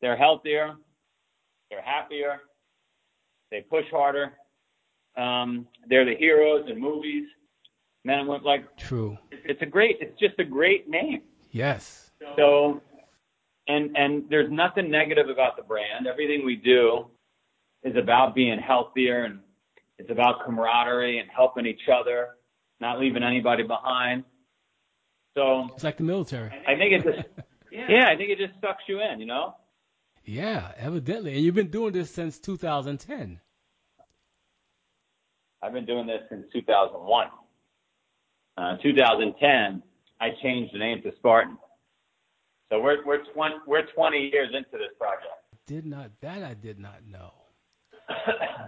They're 0.00 0.16
healthier, 0.16 0.74
they're 1.70 1.82
happier, 1.82 2.40
they 3.50 3.62
push 3.62 3.84
harder. 3.90 4.32
Um, 5.16 5.66
they're 5.88 6.04
the 6.04 6.16
heroes 6.16 6.68
in 6.70 6.80
movies. 6.80 7.24
Men 8.04 8.20
and 8.20 8.28
women, 8.28 8.44
like 8.44 8.76
True. 8.76 9.18
it's 9.30 9.60
a 9.60 9.66
great. 9.66 9.98
It's 10.00 10.18
just 10.18 10.38
a 10.38 10.44
great 10.44 10.88
name. 10.88 11.22
Yes. 11.50 12.10
So, 12.36 12.80
and 13.68 13.94
and 13.96 14.24
there's 14.30 14.50
nothing 14.50 14.90
negative 14.90 15.28
about 15.28 15.56
the 15.56 15.62
brand. 15.62 16.06
Everything 16.06 16.46
we 16.46 16.56
do 16.56 17.06
is 17.82 17.94
about 17.96 18.34
being 18.34 18.58
healthier 18.58 19.24
and 19.24 19.40
it's 19.98 20.10
about 20.10 20.44
camaraderie 20.46 21.18
and 21.18 21.28
helping 21.34 21.66
each 21.66 21.88
other, 21.92 22.28
not 22.80 22.98
leaving 22.98 23.22
anybody 23.22 23.64
behind. 23.64 24.24
So 25.36 25.68
It's 25.74 25.84
like 25.84 25.98
the 25.98 26.04
military. 26.04 26.50
I 26.66 26.74
think 26.76 26.92
it 26.92 27.04
just 27.04 27.28
yeah, 27.70 28.08
I 28.08 28.16
think 28.16 28.30
it 28.30 28.38
just 28.38 28.58
sucks 28.62 28.84
you 28.88 29.00
in, 29.00 29.20
you 29.20 29.26
know. 29.26 29.56
Yeah, 30.30 30.70
evidently. 30.76 31.34
And 31.34 31.44
you've 31.44 31.56
been 31.56 31.72
doing 31.72 31.92
this 31.92 32.08
since 32.08 32.38
2010. 32.38 33.40
I've 35.60 35.72
been 35.72 35.84
doing 35.84 36.06
this 36.06 36.20
since 36.28 36.46
2001. 36.52 37.26
Uh, 38.56 38.76
2010, 38.76 39.82
I 40.20 40.28
changed 40.40 40.72
the 40.72 40.78
name 40.78 41.02
to 41.02 41.10
Spartan. 41.16 41.58
So 42.68 42.80
we're 42.80 43.04
we're 43.04 43.24
20 43.34 43.56
we're 43.66 43.86
20 43.86 44.30
years 44.32 44.50
into 44.54 44.70
this 44.78 44.96
project. 44.96 45.34
Did 45.66 45.84
not 45.84 46.12
that 46.20 46.44
I 46.44 46.54
did 46.54 46.78
not 46.78 47.04
know. 47.04 47.32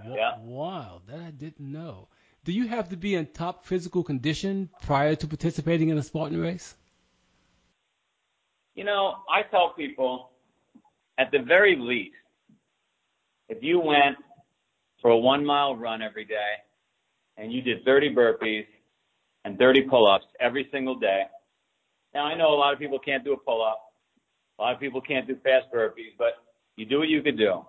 Yeah. 0.05 0.39
Wow, 0.41 1.03
that 1.07 1.21
I 1.21 1.31
didn't 1.31 1.71
know. 1.71 2.09
Do 2.43 2.51
you 2.51 2.67
have 2.67 2.89
to 2.89 2.97
be 2.97 3.15
in 3.15 3.27
top 3.27 3.67
physical 3.67 4.03
condition 4.03 4.69
prior 4.83 5.15
to 5.15 5.29
participating 5.29 5.91
in 5.91 5.99
a 5.99 6.03
Spartan 6.03 6.41
race? 6.41 6.75
You 8.75 8.83
know, 8.83 9.19
I 9.31 9.43
tell 9.43 9.75
people 9.77 10.33
at 11.23 11.31
the 11.31 11.39
very 11.39 11.77
least, 11.77 12.17
if 13.49 13.63
you 13.63 13.79
went 13.79 14.17
for 15.01 15.13
a 15.13 15.17
one 15.17 15.45
mile 15.45 15.77
run 15.77 16.03
every 16.03 16.25
day 16.25 16.53
and 17.37 17.53
you 17.53 17.63
did 17.63 17.85
30 17.85 18.13
burpees 18.15 18.67
and 19.45 19.57
30 19.57 19.83
pull 19.83 20.11
ups 20.11 20.27
every 20.41 20.69
single 20.73 20.97
day. 20.97 21.23
Now, 22.13 22.25
I 22.25 22.35
know 22.35 22.49
a 22.49 22.59
lot 22.59 22.73
of 22.73 22.79
people 22.79 22.99
can't 22.99 23.25
do 23.25 23.33
a 23.33 23.37
pull 23.37 23.65
up, 23.65 23.81
a 24.59 24.63
lot 24.63 24.75
of 24.75 24.81
people 24.81 25.01
can't 25.01 25.27
do 25.27 25.37
fast 25.45 25.67
burpees, 25.75 26.15
but 26.19 26.35
you 26.77 26.87
do 26.87 26.99
what 26.99 27.09
you 27.09 27.23
could 27.23 27.39
do. 27.39 27.65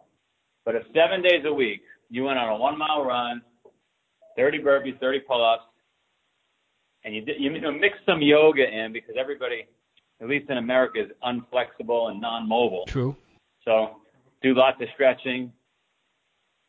But 0.66 0.76
if 0.76 0.84
seven 0.94 1.22
days 1.22 1.44
a 1.46 1.54
week 1.54 1.82
you 2.10 2.24
went 2.24 2.40
on 2.40 2.50
a 2.50 2.58
one 2.58 2.78
mile 2.78 3.06
run, 3.06 3.42
30 4.36 4.60
burpees, 4.60 5.00
30 5.00 5.20
pull 5.22 5.46
ups, 5.46 5.64
and 7.04 7.16
you, 7.16 7.22
did, 7.22 7.40
you 7.40 7.60
know, 7.62 7.72
mix 7.72 7.98
some 8.06 8.22
yoga 8.22 8.64
in 8.68 8.94
because 8.94 9.16
everybody, 9.20 9.68
at 10.22 10.28
least 10.28 10.50
in 10.50 10.58
America, 10.58 11.02
is 11.02 11.12
unflexible 11.24 12.10
and 12.10 12.20
non 12.20 12.48
mobile. 12.48 12.86
True. 12.88 13.16
So 13.66 13.98
do 14.42 14.54
lots 14.54 14.82
of 14.82 14.88
stretching. 14.94 15.52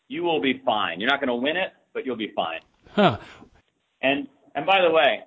You 0.09 0.23
will 0.23 0.41
be 0.41 0.61
fine. 0.65 1.01
You're 1.01 1.11
not 1.11 1.21
going 1.21 1.29
to 1.29 1.35
win 1.35 1.57
it, 1.57 1.73
but 1.93 2.05
you'll 2.07 2.17
be 2.17 2.33
fine. 2.37 2.61
Huh. 2.93 3.19
And 4.03 4.29
and 4.55 4.65
by 4.67 4.81
the 4.83 4.91
way, 4.91 5.21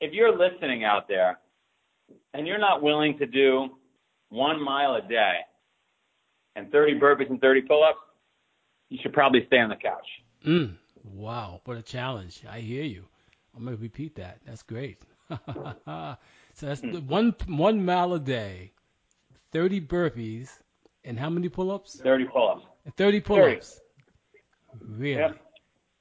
if 0.00 0.12
you're 0.12 0.36
listening 0.36 0.84
out 0.84 1.08
there 1.08 1.38
and 2.34 2.46
you're 2.46 2.58
not 2.58 2.82
willing 2.82 3.18
to 3.18 3.26
do 3.26 3.68
one 4.28 4.62
mile 4.62 4.94
a 4.94 5.02
day 5.08 5.38
and 6.56 6.70
30 6.70 6.98
burpees 7.00 7.30
and 7.30 7.40
30 7.40 7.62
pull-ups, 7.62 7.98
you 8.90 8.98
should 9.02 9.12
probably 9.12 9.44
stay 9.46 9.58
on 9.58 9.70
the 9.70 9.76
couch. 9.76 10.06
Mm. 10.46 10.76
Wow, 11.04 11.60
what 11.64 11.76
a 11.78 11.82
challenge! 11.82 12.42
I 12.48 12.60
hear 12.60 12.84
you. 12.84 13.04
I'm 13.56 13.64
gonna 13.64 13.76
repeat 13.76 14.14
that. 14.16 14.38
That's 14.46 14.62
great. 14.62 14.98
so 15.28 16.16
that's 16.60 16.80
Hmm. 16.80 17.06
one 17.08 17.34
one 17.48 17.84
mile 17.84 18.12
a 18.14 18.20
day, 18.20 18.72
30 19.52 19.80
burpees, 19.80 20.50
and 21.04 21.18
how 21.18 21.30
many 21.30 21.48
pull-ups? 21.48 22.00
30 22.00 22.24
pull-ups. 22.26 22.64
30 22.96 23.20
pull-ups. 23.20 23.80
Really? 24.80 25.16
Yep. 25.20 25.36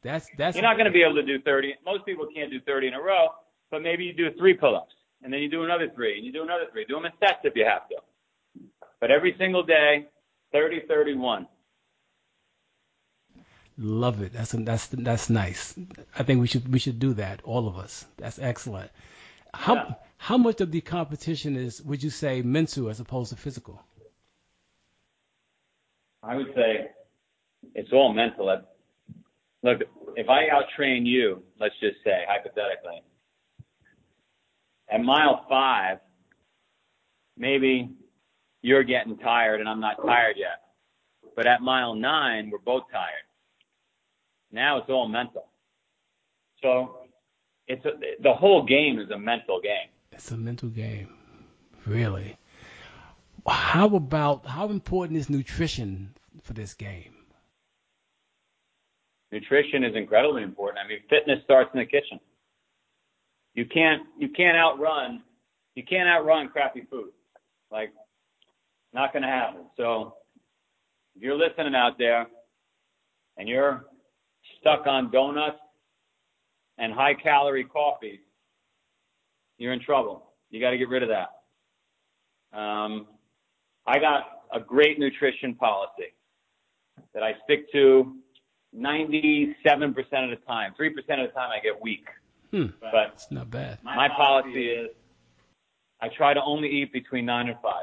That's 0.03 0.27
that's. 0.37 0.55
You're 0.55 0.63
not 0.63 0.77
going 0.77 0.85
to 0.85 0.91
be 0.91 1.03
able 1.03 1.15
to 1.15 1.23
do 1.23 1.39
30. 1.41 1.75
Most 1.85 2.05
people 2.05 2.25
can't 2.33 2.49
do 2.49 2.59
30 2.61 2.87
in 2.87 2.93
a 2.93 3.01
row, 3.01 3.27
but 3.69 3.81
maybe 3.81 4.03
you 4.05 4.13
do 4.13 4.29
three 4.37 4.53
pull-ups, 4.55 4.93
and 5.21 5.31
then 5.31 5.41
you 5.41 5.49
do 5.49 5.63
another 5.63 5.89
three, 5.93 6.17
and 6.17 6.25
you 6.25 6.31
do 6.31 6.41
another 6.43 6.65
three. 6.71 6.85
Do 6.85 6.95
them 6.95 7.05
in 7.05 7.11
sets 7.19 7.39
if 7.43 7.55
you 7.55 7.65
have 7.65 7.87
to. 7.89 7.95
But 8.99 9.11
every 9.11 9.35
single 9.37 9.63
day, 9.63 10.07
30, 10.53 10.81
31. 10.87 11.47
Love 13.77 14.21
it. 14.21 14.33
That's 14.33 14.51
that's 14.51 14.87
that's 14.87 15.29
nice. 15.29 15.75
I 16.17 16.23
think 16.23 16.41
we 16.41 16.47
should 16.47 16.71
we 16.71 16.79
should 16.79 16.99
do 16.99 17.13
that. 17.15 17.41
All 17.43 17.67
of 17.67 17.77
us. 17.77 18.05
That's 18.17 18.37
excellent. 18.37 18.91
How 19.53 19.75
Yeah. 19.75 19.93
how 20.17 20.37
much 20.37 20.61
of 20.61 20.71
the 20.71 20.81
competition 20.81 21.55
is 21.55 21.81
would 21.81 22.03
you 22.03 22.09
say 22.09 22.41
mental 22.41 22.89
as 22.89 22.99
opposed 22.99 23.31
to 23.31 23.37
physical? 23.37 23.81
I 26.23 26.35
would 26.35 26.53
say 26.55 26.89
it's 27.75 27.91
all 27.91 28.13
mental. 28.13 28.45
Look, 29.63 29.81
if 30.15 30.29
I 30.29 30.43
outtrain 30.49 31.05
you, 31.05 31.43
let's 31.59 31.75
just 31.79 31.97
say 32.03 32.23
hypothetically, 32.27 33.03
at 34.89 35.01
mile 35.01 35.45
five, 35.49 35.99
maybe 37.37 37.89
you're 38.61 38.83
getting 38.83 39.17
tired 39.17 39.59
and 39.59 39.69
I'm 39.69 39.79
not 39.79 39.97
tired 40.05 40.35
yet. 40.37 40.61
But 41.35 41.47
at 41.47 41.61
mile 41.61 41.95
nine, 41.95 42.49
we're 42.51 42.59
both 42.59 42.83
tired. 42.91 43.25
Now 44.51 44.77
it's 44.77 44.89
all 44.89 45.07
mental. 45.07 45.47
So 46.61 46.97
it's 47.67 47.83
a, 47.85 47.91
the 48.21 48.33
whole 48.33 48.65
game 48.65 48.99
is 48.99 49.09
a 49.11 49.17
mental 49.17 49.61
game. 49.61 49.89
It's 50.11 50.31
a 50.31 50.37
mental 50.37 50.69
game. 50.69 51.07
Really. 51.85 52.37
How 53.47 53.95
about 53.95 54.45
how 54.45 54.69
important 54.69 55.17
is 55.17 55.29
nutrition 55.29 56.13
for 56.43 56.53
this 56.53 56.73
game? 56.73 57.21
nutrition 59.31 59.83
is 59.83 59.95
incredibly 59.95 60.43
important. 60.43 60.79
I 60.83 60.87
mean, 60.87 60.99
fitness 61.09 61.39
starts 61.43 61.69
in 61.73 61.79
the 61.79 61.85
kitchen. 61.85 62.19
You 63.53 63.65
can't 63.65 64.03
you 64.17 64.29
can't 64.29 64.57
outrun 64.57 65.23
you 65.75 65.83
can't 65.83 66.09
outrun 66.09 66.49
crappy 66.49 66.85
food. 66.89 67.11
Like, 67.71 67.93
not 68.93 69.13
going 69.13 69.23
to 69.23 69.29
happen. 69.29 69.61
So, 69.77 70.15
if 71.15 71.21
you're 71.21 71.37
listening 71.37 71.75
out 71.75 71.97
there, 71.97 72.27
and 73.37 73.47
you're 73.47 73.85
stuck 74.59 74.85
on 74.85 75.11
donuts 75.11 75.59
and 76.77 76.91
high 76.91 77.13
calorie 77.13 77.63
coffee, 77.63 78.19
you're 79.57 79.71
in 79.71 79.79
trouble. 79.79 80.33
You 80.49 80.59
got 80.59 80.71
to 80.71 80.77
get 80.77 80.89
rid 80.89 81.03
of 81.03 81.09
that. 81.09 82.57
Um, 82.57 83.07
I 83.87 83.99
got 83.99 84.23
a 84.53 84.59
great 84.59 84.99
nutrition 84.99 85.55
policy 85.55 86.13
that 87.13 87.23
I 87.23 87.33
stick 87.43 87.71
to 87.73 88.15
97% 88.75 89.53
of 89.79 89.95
the 90.29 90.37
time. 90.47 90.73
3% 90.79 90.89
of 90.89 91.05
the 91.29 91.33
time 91.33 91.49
I 91.51 91.59
get 91.61 91.81
weak. 91.81 92.05
Hmm. 92.51 92.67
But 92.79 93.11
It's 93.13 93.31
not 93.31 93.49
bad. 93.49 93.79
my 93.83 94.09
policy 94.09 94.67
is 94.69 94.89
I 96.01 96.09
try 96.09 96.33
to 96.33 96.41
only 96.43 96.67
eat 96.69 96.91
between 96.91 97.25
9 97.25 97.47
and 97.49 97.57
5. 97.61 97.73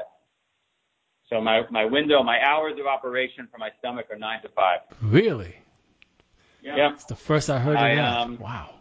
So 1.29 1.39
my, 1.41 1.61
my 1.71 1.85
window, 1.85 2.21
my 2.23 2.39
hours 2.43 2.73
of 2.79 2.85
operation 2.87 3.47
for 3.51 3.57
my 3.59 3.69
stomach 3.79 4.07
are 4.11 4.17
9 4.17 4.41
to 4.43 4.49
5. 4.49 4.79
Really? 5.03 5.55
Yeah. 6.61 6.91
It's 6.93 7.05
the 7.05 7.15
first 7.15 7.49
I 7.49 7.59
heard 7.59 7.77
of 7.77 7.81
I, 7.83 7.95
that. 7.95 8.17
um, 8.17 8.37
wow. 8.39 8.75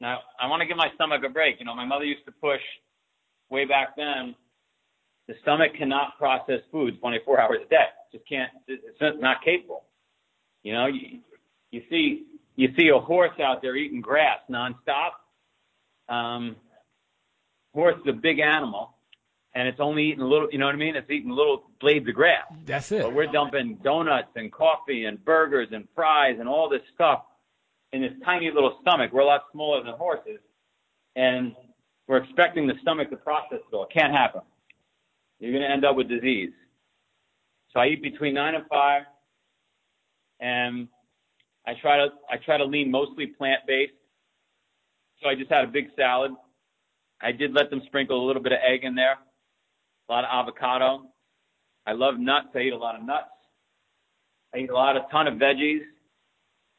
Now, 0.00 0.20
I 0.40 0.48
want 0.48 0.60
to 0.60 0.66
give 0.66 0.76
my 0.76 0.88
stomach 0.96 1.22
a 1.24 1.28
break. 1.28 1.60
You 1.60 1.66
know, 1.66 1.74
my 1.74 1.84
mother 1.86 2.04
used 2.04 2.24
to 2.26 2.32
push 2.32 2.60
way 3.50 3.64
back 3.64 3.96
then. 3.96 4.34
The 5.28 5.34
stomach 5.42 5.74
cannot 5.74 6.18
process 6.18 6.60
food 6.70 6.98
24 7.00 7.40
hours 7.40 7.58
a 7.64 7.68
day. 7.68 7.86
Just 8.12 8.28
can't. 8.28 8.50
It's 8.68 9.00
not- 9.00 9.18
not 9.20 9.42
capable. 9.44 9.84
You 10.62 10.72
know, 10.74 10.86
you, 10.86 11.20
you 11.70 11.82
see 11.90 12.24
you 12.56 12.72
see 12.76 12.88
a 12.88 12.98
horse 12.98 13.38
out 13.40 13.60
there 13.62 13.76
eating 13.76 14.00
grass 14.00 14.38
nonstop. 14.50 15.12
Um, 16.08 16.56
horse 17.74 17.96
is 18.00 18.06
a 18.08 18.12
big 18.12 18.38
animal, 18.38 18.94
and 19.54 19.66
it's 19.66 19.80
only 19.80 20.04
eating 20.10 20.20
a 20.20 20.26
little. 20.26 20.48
You 20.52 20.58
know 20.58 20.66
what 20.66 20.74
I 20.74 20.78
mean? 20.78 20.94
It's 20.96 21.10
eating 21.10 21.30
little 21.30 21.64
blades 21.80 22.08
of 22.08 22.14
grass. 22.14 22.44
That's 22.66 22.92
it. 22.92 23.02
But 23.02 23.14
we're 23.14 23.26
dumping 23.26 23.76
donuts 23.82 24.28
and 24.36 24.52
coffee 24.52 25.06
and 25.06 25.22
burgers 25.24 25.68
and 25.72 25.88
fries 25.94 26.36
and 26.38 26.48
all 26.48 26.68
this 26.68 26.82
stuff 26.94 27.24
in 27.92 28.02
this 28.02 28.12
tiny 28.24 28.50
little 28.50 28.78
stomach. 28.82 29.12
We're 29.12 29.22
a 29.22 29.26
lot 29.26 29.44
smaller 29.52 29.82
than 29.82 29.94
horses, 29.94 30.38
and 31.16 31.54
we're 32.06 32.18
expecting 32.18 32.66
the 32.66 32.74
stomach 32.82 33.10
to 33.10 33.16
process 33.16 33.58
it 33.70 33.74
all. 33.74 33.84
It 33.84 33.90
can't 33.92 34.12
happen. 34.12 34.42
You're 35.44 35.52
going 35.52 35.68
to 35.68 35.70
end 35.70 35.84
up 35.84 35.94
with 35.94 36.08
disease. 36.08 36.52
So 37.70 37.78
I 37.78 37.88
eat 37.88 38.02
between 38.02 38.32
nine 38.32 38.54
and 38.54 38.64
five, 38.66 39.02
and 40.40 40.88
I 41.66 41.72
try 41.82 41.98
to 41.98 42.06
I 42.30 42.38
try 42.42 42.56
to 42.56 42.64
lean 42.64 42.90
mostly 42.90 43.26
plant 43.26 43.60
based. 43.66 43.92
So 45.22 45.28
I 45.28 45.34
just 45.34 45.50
had 45.50 45.64
a 45.64 45.66
big 45.66 45.88
salad. 45.96 46.30
I 47.20 47.30
did 47.30 47.52
let 47.52 47.68
them 47.68 47.82
sprinkle 47.84 48.24
a 48.24 48.26
little 48.26 48.40
bit 48.40 48.52
of 48.52 48.58
egg 48.66 48.84
in 48.84 48.94
there, 48.94 49.18
a 50.08 50.12
lot 50.12 50.24
of 50.24 50.30
avocado. 50.32 51.10
I 51.86 51.92
love 51.92 52.18
nuts. 52.18 52.48
I 52.54 52.60
eat 52.60 52.72
a 52.72 52.78
lot 52.78 52.98
of 52.98 53.04
nuts. 53.04 53.28
I 54.54 54.60
eat 54.60 54.70
a 54.70 54.74
lot, 54.74 54.96
a 54.96 55.06
ton 55.12 55.26
of 55.26 55.34
veggies. 55.34 55.82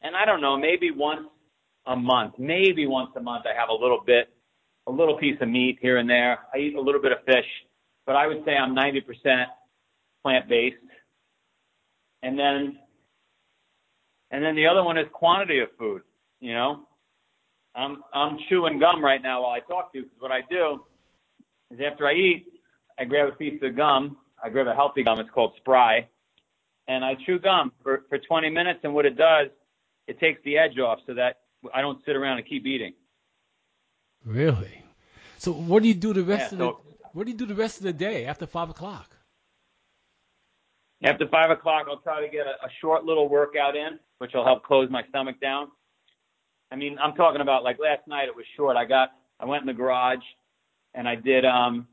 And 0.02 0.16
I 0.16 0.26
don't 0.26 0.42
know, 0.42 0.58
maybe 0.58 0.90
once 0.90 1.28
a 1.86 1.96
month, 1.96 2.34
maybe 2.40 2.88
once 2.88 3.12
a 3.16 3.22
month, 3.22 3.46
I 3.46 3.56
have 3.56 3.70
a 3.70 3.74
little 3.74 4.02
bit, 4.04 4.30
a 4.88 4.92
little 4.92 5.20
piece 5.20 5.38
of 5.40 5.50
meat 5.50 5.78
here 5.84 5.98
and 5.98 6.10
there. 6.10 6.40
I 6.52 6.58
eat 6.58 6.76
a 6.76 6.82
little 6.82 7.02
bit 7.02 7.12
of 7.12 7.20
fish, 7.26 7.46
but 8.06 8.16
I 8.16 8.28
would 8.28 8.44
say 8.46 8.56
I'm 8.56 8.76
90% 8.76 9.46
plant 10.24 10.48
based. 10.50 10.78
And 12.24 12.38
then, 12.38 12.78
and 14.32 14.44
then 14.44 14.56
the 14.56 14.68
other 14.68 14.84
one 14.84 14.98
is 14.98 15.06
quantity 15.14 15.60
of 15.60 15.70
food. 15.78 16.02
You 16.40 16.54
know, 16.54 16.88
I'm 17.76 18.04
I'm 18.14 18.38
chewing 18.50 18.80
gum 18.80 19.04
right 19.04 19.22
now 19.22 19.44
while 19.44 19.52
I 19.52 19.60
talk 19.60 19.92
to 19.94 20.00
you 20.00 20.04
because 20.06 20.22
what 20.22 20.32
I 20.32 20.42
do 20.50 20.84
is 21.72 21.80
after 21.86 22.08
I 22.08 22.14
eat, 22.14 22.46
I 23.00 23.06
grab 23.06 23.30
a 23.30 23.32
piece 23.36 23.62
of 23.62 23.76
gum. 23.76 24.18
I 24.44 24.50
grab 24.50 24.68
a 24.68 24.74
healthy 24.74 25.04
gum. 25.04 25.20
It's 25.20 25.30
called 25.30 25.54
Spry, 25.58 26.08
and 26.88 27.06
I 27.06 27.16
chew 27.26 27.40
gum 27.40 27.72
for 27.84 28.04
for 28.10 28.18
20 28.18 28.50
minutes. 28.50 28.80
And 28.84 28.94
what 28.94 29.06
it 29.06 29.18
does, 29.18 29.48
it 30.08 30.20
takes 30.20 30.42
the 30.44 30.58
edge 30.58 30.78
off 30.80 31.00
so 31.06 31.14
that 31.14 31.42
I 31.74 31.82
don't 31.82 32.00
sit 32.06 32.16
around 32.16 32.38
and 32.38 32.48
keep 32.48 32.66
eating. 32.66 32.94
Really? 34.26 34.84
So 35.38 35.52
what 35.52 35.84
do 35.84 35.88
you 35.88 35.94
do 35.94 36.14
the 36.14 36.24
rest 36.24 36.52
Yeah, 36.54 36.54
of 36.54 36.58
the 36.58 36.66
so- 36.66 36.82
what 37.16 37.26
do 37.26 37.32
you 37.32 37.38
do 37.38 37.46
the 37.46 37.56
rest 37.56 37.78
of 37.78 37.84
the 37.84 37.94
day 37.94 38.26
after 38.26 38.46
five 38.46 38.70
o'clock? 38.70 39.16
After 41.02 41.28
five 41.30 41.50
o'clock, 41.50 41.88
I'll 41.90 42.02
try 42.02 42.20
to 42.22 42.28
get 42.28 42.46
a, 42.46 42.66
a 42.66 42.70
short 42.82 43.06
little 43.06 43.30
workout 43.30 43.78
in, 43.78 44.00
which 44.18 44.32
will 44.34 44.44
help 44.44 44.64
close 44.64 44.90
my 44.92 45.02
stomach 45.10 45.40
down. 45.40 45.70
I 46.72 46.76
mean, 46.76 46.98
I'm 47.02 47.14
talking 47.14 47.40
about 47.40 47.64
like 47.64 47.78
last 47.80 48.06
night. 48.06 48.28
It 48.28 48.36
was 48.36 48.46
short. 48.58 48.76
I 48.76 48.84
got, 48.84 49.12
I 49.40 49.46
went 49.46 49.62
in 49.62 49.68
the 49.68 49.74
garage, 49.74 50.24
and 50.94 51.08
I 51.08 51.16
did, 51.16 51.46
um, 51.46 51.88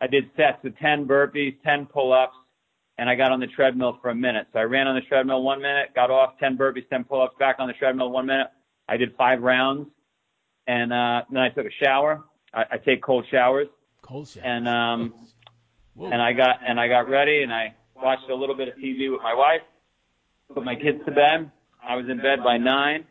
I 0.00 0.06
did 0.06 0.30
sets 0.36 0.64
of 0.64 0.78
ten 0.78 1.06
burpees, 1.06 1.56
ten 1.62 1.84
pull-ups, 1.84 2.36
and 2.96 3.10
I 3.10 3.14
got 3.14 3.32
on 3.32 3.40
the 3.40 3.48
treadmill 3.48 3.98
for 4.00 4.08
a 4.08 4.14
minute. 4.14 4.46
So 4.54 4.58
I 4.58 4.62
ran 4.62 4.86
on 4.86 4.94
the 4.94 5.02
treadmill 5.02 5.42
one 5.42 5.60
minute, 5.60 5.94
got 5.94 6.10
off, 6.10 6.38
ten 6.40 6.56
burpees, 6.56 6.88
ten 6.88 7.04
pull-ups, 7.04 7.34
back 7.38 7.56
on 7.58 7.68
the 7.68 7.74
treadmill 7.74 8.10
one 8.10 8.24
minute. 8.24 8.48
I 8.88 8.96
did 8.96 9.14
five 9.16 9.42
rounds, 9.42 9.88
and 10.66 10.94
uh, 10.94 11.22
then 11.30 11.42
I 11.42 11.50
took 11.50 11.66
a 11.66 11.84
shower. 11.84 12.24
I, 12.54 12.64
I 12.72 12.76
take 12.78 13.02
cold 13.02 13.26
showers, 13.30 13.68
Cold 14.06 14.28
shower. 14.28 14.44
and 14.44 14.68
um, 14.68 15.14
Whoa. 15.94 16.10
and 16.10 16.22
I 16.22 16.32
got 16.32 16.56
and 16.66 16.78
I 16.80 16.88
got 16.88 17.08
ready 17.08 17.42
and 17.42 17.52
I 17.52 17.74
watched 17.94 18.28
a 18.30 18.34
little 18.34 18.54
bit 18.56 18.68
of 18.68 18.74
TV 18.74 19.10
with 19.10 19.20
my 19.22 19.34
wife, 19.34 19.62
put 20.54 20.64
my 20.64 20.74
kids 20.76 20.98
to 21.06 21.10
bed. 21.12 21.50
I 21.86 21.96
was 21.96 22.06
in 22.08 22.18
bed 22.18 22.38
by 22.44 22.56
nine. 22.58 23.04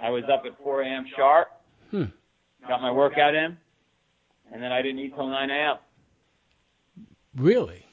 I 0.00 0.10
was 0.10 0.24
up 0.32 0.42
at 0.46 0.56
4 0.62 0.82
a.m. 0.82 1.04
sharp, 1.16 1.48
Hmm. 1.90 2.04
got 2.66 2.82
my 2.82 2.90
workout 2.90 3.34
in, 3.34 3.56
and 4.52 4.62
then 4.62 4.72
I 4.72 4.82
didn't 4.82 4.98
eat 4.98 5.14
till 5.14 5.28
9 5.28 5.50
a.m. 5.50 5.76
Really? 7.36 7.86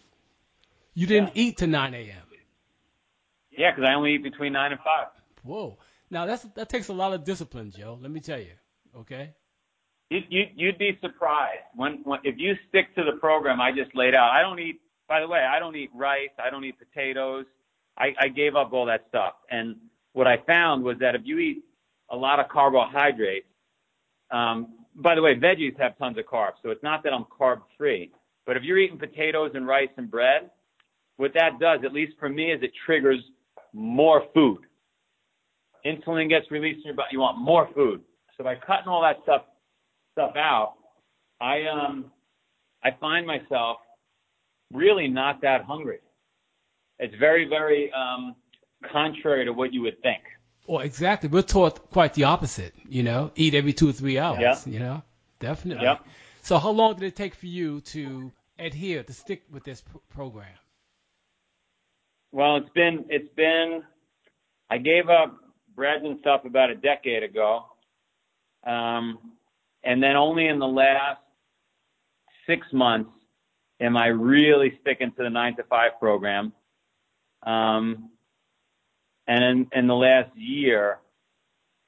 You 0.94 1.06
didn't 1.08 1.32
eat 1.36 1.58
to 1.58 1.68
9 1.68 1.94
a.m. 1.94 2.16
Yeah, 3.52 3.72
because 3.72 3.88
I 3.90 3.94
only 3.94 4.16
eat 4.16 4.24
between 4.24 4.54
9 4.54 4.72
and 4.72 4.80
5. 4.80 5.08
Whoa. 5.44 5.78
Now 6.10 6.26
that's 6.26 6.44
that 6.56 6.70
takes 6.70 6.88
a 6.88 6.94
lot 6.94 7.14
of 7.14 7.24
discipline, 7.24 7.72
Joe. 7.78 7.98
Let 8.02 8.10
me 8.12 8.20
tell 8.20 8.40
you. 8.40 8.54
Okay. 8.98 9.34
You, 10.10 10.22
you, 10.30 10.44
you'd 10.56 10.78
be 10.78 10.98
surprised 11.02 11.62
when, 11.76 12.02
when 12.04 12.20
if 12.24 12.36
you 12.38 12.56
stick 12.68 12.96
to 12.96 13.04
the 13.04 13.18
program 13.20 13.62
I 13.62 13.72
just 13.72 13.96
laid 13.96 14.16
out. 14.16 14.32
I 14.32 14.42
don't 14.42 14.60
eat. 14.60 14.82
By 15.08 15.22
the 15.22 15.28
way, 15.28 15.40
I 15.40 15.60
don't 15.60 15.76
eat 15.76 15.90
rice. 15.94 16.30
I 16.44 16.50
don't 16.50 16.64
eat 16.66 16.76
potatoes. 16.78 17.46
I, 17.98 18.14
I 18.20 18.28
gave 18.30 18.56
up 18.56 18.74
all 18.74 18.86
that 18.86 19.06
stuff. 19.10 19.34
And 19.50 19.76
what 20.14 20.28
I 20.28 20.38
found 20.48 20.84
was 20.84 20.98
that 21.00 21.16
if 21.16 21.22
you 21.26 21.40
eat 21.40 21.64
a 22.10 22.16
lot 22.16 22.40
of 22.40 22.48
carbohydrates, 22.50 23.48
um, 24.32 24.74
by 24.96 25.16
the 25.16 25.22
way, 25.22 25.36
veggies 25.36 25.80
have 25.80 25.98
tons 25.98 26.18
of 26.18 26.26
carbs, 26.26 26.54
so 26.62 26.70
it's 26.70 26.84
not 26.84 27.04
that 27.04 27.14
I'm 27.14 27.26
carb 27.26 27.62
free. 27.78 28.12
But 28.46 28.58
if 28.58 28.64
you're 28.64 28.78
eating 28.78 28.98
potatoes 28.98 29.52
and 29.54 29.68
rice 29.68 29.90
and 29.98 30.10
bread, 30.10 30.50
what 31.18 31.34
that 31.34 31.60
does, 31.60 31.82
at 31.84 31.94
least 31.94 32.14
for 32.20 32.30
me, 32.30 32.52
is 32.52 32.62
it 32.64 32.72
triggers 32.86 33.20
more 33.74 34.24
food. 34.34 34.60
insulin 35.86 36.30
gets 36.30 36.50
released 36.50 36.80
in 36.80 36.86
your 36.86 36.96
body. 36.96 37.10
You 37.12 37.20
want 37.20 37.38
more 37.38 37.70
food. 37.76 38.02
So 38.38 38.44
by 38.44 38.56
cutting 38.56 38.88
all 38.88 39.02
that 39.02 39.18
stuff 39.24 39.44
stuff 40.14 40.36
out, 40.36 40.76
I 41.42 41.66
um 41.66 42.12
I 42.84 42.92
find 43.00 43.26
myself 43.26 43.78
really 44.74 45.08
not 45.08 45.42
that 45.42 45.64
hungry. 45.64 46.00
It's 47.00 47.16
very 47.16 47.46
very 47.48 47.92
um 47.94 48.36
contrary 48.92 49.46
to 49.46 49.54
what 49.54 49.74
you 49.74 49.82
would 49.82 50.02
think. 50.02 50.22
Well, 50.68 50.82
exactly. 50.82 51.30
We're 51.30 51.42
taught 51.42 51.90
quite 51.90 52.14
the 52.14 52.26
opposite. 52.26 52.74
You 52.88 53.04
know, 53.04 53.32
eat 53.36 53.56
every 53.56 53.74
two 53.74 53.90
or 53.90 53.92
three 53.94 54.20
hours. 54.20 54.40
Yeah. 54.40 54.56
You 54.66 54.80
know, 54.80 55.04
definitely. 55.40 55.86
Yep. 55.86 56.06
So 56.42 56.58
how 56.58 56.70
long 56.70 56.94
did 56.96 57.04
it 57.04 57.16
take 57.16 57.36
for 57.36 57.48
you 57.48 57.82
to 57.82 58.32
adhere 58.58 59.04
to 59.04 59.14
stick 59.14 59.44
with 59.52 59.64
this 59.64 59.82
pr- 59.82 59.98
program? 60.10 60.48
Well, 62.32 62.58
it's 62.58 62.70
been 62.70 63.06
it's 63.10 63.34
been 63.36 63.84
I 64.70 64.78
gave 64.78 65.10
up 65.10 65.36
breads 65.76 66.04
and 66.06 66.20
stuff 66.20 66.46
about 66.46 66.70
a 66.70 66.76
decade 66.76 67.24
ago. 67.24 67.66
Um 68.66 69.18
and 69.84 70.02
then 70.02 70.16
only 70.16 70.48
in 70.48 70.60
the 70.60 70.68
last 70.68 71.22
6 72.48 72.66
months 72.74 73.12
am 73.80 73.96
I 73.96 74.08
really 74.08 74.78
sticking 74.82 75.12
to 75.12 75.24
the 75.24 75.30
9 75.30 75.56
to 75.58 75.64
5 75.64 75.92
program. 76.00 76.54
Um 77.46 78.10
and 79.28 79.44
in, 79.44 79.68
in 79.74 79.88
the 79.88 79.96
last 79.96 80.36
year 80.36 81.00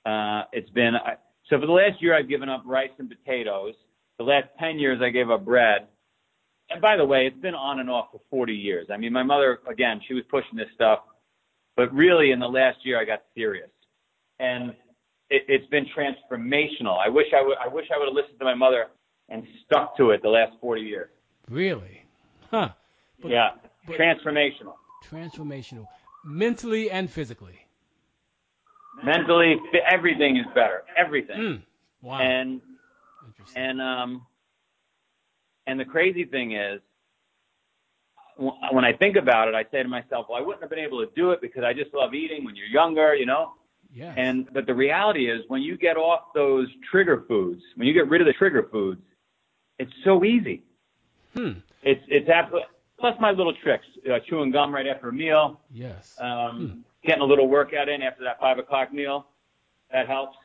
uh 0.06 0.44
it's 0.54 0.70
been 0.70 0.94
so 1.50 1.60
for 1.60 1.66
the 1.66 1.72
last 1.72 2.02
year 2.02 2.16
I've 2.16 2.30
given 2.30 2.50
up 2.50 2.64
rice 2.66 2.92
and 2.98 3.10
potatoes. 3.10 3.74
The 4.18 4.24
last 4.24 4.48
10 4.60 4.80
years 4.80 5.02
I 5.02 5.10
gave 5.10 5.30
up 5.30 5.44
bread 5.46 5.88
and 6.72 6.82
by 6.82 6.96
the 6.96 7.06
way, 7.06 7.28
it's 7.28 7.40
been 7.40 7.54
on 7.54 7.80
and 7.80 7.90
off 7.90 8.08
for 8.12 8.22
40 8.30 8.54
years. 8.54 8.88
I 8.92 8.98
mean, 8.98 9.12
my 9.12 9.24
mother, 9.24 9.60
again, 9.70 10.00
she 10.08 10.14
was 10.14 10.24
pushing 10.30 10.56
this 10.56 10.70
stuff, 10.74 11.00
but 11.76 11.94
really 11.94 12.32
in 12.32 12.40
the 12.40 12.48
last 12.48 12.78
year 12.84 13.00
I 13.00 13.04
got 13.04 13.24
serious, 13.36 13.70
and 14.40 14.74
it, 15.32 15.44
it's 15.48 15.65
been 15.67 15.86
transformational. 15.98 16.98
I 17.04 17.10
wish 17.10 17.28
I 17.36 17.41
would, 17.41 17.58
I 17.58 17.67
wish 17.67 17.86
I 17.94 17.98
would 17.98 18.08
have 18.08 18.15
listened 18.15 18.38
to 18.39 18.46
my 18.46 18.54
mother 18.54 18.88
and 19.30 19.44
stuck 19.65 19.98
to 19.98 20.12
it 20.12 20.22
the 20.22 20.30
last 20.30 20.54
40 20.62 20.82
years. 20.82 21.10
Really? 21.50 22.04
Huh. 22.50 22.70
But- 23.22 23.32
yeah, 23.32 23.50
but- 23.88 23.98
transformational. 23.98 24.76
Transformational, 25.10 25.88
mentally 26.24 26.91
and 26.91 27.10
physically. 27.10 27.58
Mentally, 29.04 29.56
everything 29.91 30.38
is 30.38 30.46
better. 30.54 30.84
Everything. 30.96 31.38
Mm. 31.38 31.62
Wow. 32.04 32.20
And 32.20 32.62
Interesting. 33.28 33.63
And 33.63 33.82
um, 33.82 34.26
and 35.67 35.80
the 35.80 35.86
crazy 35.86 36.26
thing 36.26 36.56
is, 36.56 36.82
when 38.38 38.86
I 38.86 38.94
think 38.94 39.15
about 39.15 39.48
it, 39.48 39.56
I 39.56 39.63
say 39.72 39.84
to 39.84 39.89
myself, 39.89 40.28
well, 40.30 40.38
I 40.38 40.41
wouldn't 40.41 40.62
have 40.62 40.70
been 40.70 40.80
able 40.80 41.06
to 41.06 41.12
do 41.15 41.32
it 41.32 41.41
because 41.41 41.63
I 41.63 41.74
just 41.74 41.94
love 41.94 42.13
eating 42.13 42.44
when 42.44 42.56
you're 42.56 42.67
younger, 42.67 43.15
you 43.15 43.26
know. 43.26 43.54
Yes. 43.94 44.14
And 44.18 44.48
but 44.54 44.66
the 44.66 44.74
reality 44.76 45.30
is, 45.30 45.42
when 45.48 45.62
you 45.62 45.78
get 45.78 45.98
off 45.98 46.34
those 46.34 46.68
trigger 46.90 47.24
foods, 47.28 47.62
when 47.76 47.88
you 47.88 47.94
get 47.94 48.08
rid 48.10 48.22
of 48.22 48.28
the 48.28 48.34
trigger 48.34 48.68
foods, 48.72 49.02
it's 49.80 49.92
so 50.04 50.24
easy. 50.24 50.64
hmm. 51.36 51.54
It's 51.84 52.02
it's 52.08 52.30
absolutely. 52.30 52.68
Plus 53.00 53.16
my 53.20 53.32
little 53.32 53.54
tricks, 53.64 53.86
uh, 54.12 54.20
chewing 54.30 54.52
gum 54.52 54.72
right 54.72 54.86
after 54.86 55.10
a 55.10 55.14
meal, 55.14 55.60
Yes. 55.72 56.16
um, 56.20 56.86
getting 57.04 57.24
a 57.24 57.26
little 57.26 57.48
workout 57.48 57.90
in 57.90 58.04
after 58.04 58.24
that 58.26 58.40
five 58.40 58.60
o'clock 58.60 58.94
meal, 58.94 59.26
that 59.92 60.08
helps 60.08 60.38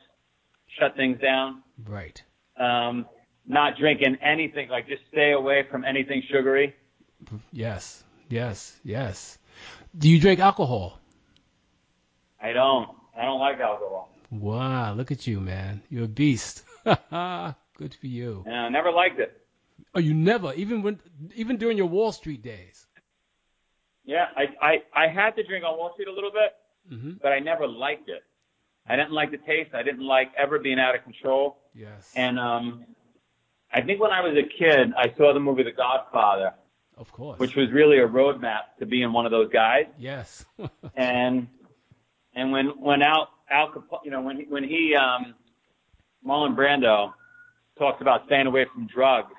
shut 0.79 0.95
things 0.95 1.19
down. 1.21 1.61
right. 1.85 2.19
um, 2.57 3.05
not 3.45 3.77
drinking 3.77 4.17
anything, 4.23 4.67
like 4.69 4.87
just 4.87 5.03
stay 5.11 5.33
away 5.33 5.65
from 5.69 5.85
anything 5.85 6.23
sugary. 6.31 6.75
Yes. 7.51 8.03
Yes. 8.27 8.75
Yes. 8.83 9.37
Do 9.95 10.09
you 10.09 10.19
drink 10.19 10.39
alcohol? 10.39 10.99
I 12.41 12.53
don't. 12.53 12.89
I 13.17 13.23
don't 13.25 13.39
like 13.39 13.59
alcohol. 13.59 14.13
Wow. 14.31 14.93
Look 14.93 15.11
at 15.11 15.25
you, 15.27 15.39
man. 15.39 15.81
You're 15.89 16.05
a 16.05 16.07
beast. 16.07 16.63
Good 16.85 17.93
for 17.93 18.07
you. 18.07 18.43
And 18.45 18.55
I 18.55 18.69
never 18.69 18.91
liked 18.91 19.19
it. 19.19 19.41
Oh, 19.95 19.99
you 19.99 20.13
never, 20.13 20.53
even 20.53 20.81
when, 20.81 20.99
even 21.35 21.57
during 21.57 21.77
your 21.77 21.87
Wall 21.87 22.11
Street 22.11 22.41
days. 22.41 22.85
Yeah, 24.05 24.25
I, 24.35 24.43
I, 24.61 25.05
I 25.05 25.07
had 25.07 25.35
to 25.35 25.43
drink 25.43 25.65
on 25.65 25.77
Wall 25.77 25.91
Street 25.93 26.07
a 26.07 26.13
little 26.13 26.31
bit, 26.31 26.53
hmm 26.89 27.11
but 27.21 27.31
I 27.31 27.39
never 27.39 27.67
liked 27.67 28.09
it. 28.09 28.23
I 28.87 28.95
didn't 28.95 29.11
like 29.11 29.31
the 29.31 29.37
taste. 29.37 29.73
I 29.73 29.83
didn't 29.83 30.05
like 30.05 30.31
ever 30.37 30.59
being 30.59 30.79
out 30.79 30.95
of 30.95 31.03
control. 31.03 31.57
Yes. 31.75 32.09
And 32.15 32.39
um, 32.39 32.85
I 33.73 33.81
think 33.81 33.99
when 33.99 34.11
I 34.11 34.21
was 34.21 34.37
a 34.37 34.43
kid, 34.47 34.93
I 34.97 35.13
saw 35.17 35.33
the 35.33 35.39
movie 35.41 35.63
The 35.63 35.73
Godfather, 35.73 36.53
of 36.97 37.11
course. 37.11 37.37
which 37.39 37.55
was 37.55 37.69
really 37.71 37.97
a 37.99 38.07
roadmap 38.07 38.61
to 38.79 38.85
being 38.85 39.11
one 39.11 39.25
of 39.25 39.31
those 39.31 39.49
guys. 39.51 39.85
yes. 39.99 40.45
and 40.95 41.47
and 42.37 42.51
when 42.51 42.67
when 42.79 43.01
Al 43.01 43.27
Al 43.49 43.69
Capone, 43.71 43.99
you 44.05 44.11
know, 44.11 44.21
when 44.21 44.37
he, 44.37 44.45
when 44.47 44.63
he 44.63 44.95
um, 44.95 45.33
Marlon 46.25 46.55
Brando 46.55 47.13
talks 47.77 48.01
about 48.01 48.25
staying 48.27 48.47
away 48.47 48.65
from 48.73 48.87
drugs, 48.87 49.33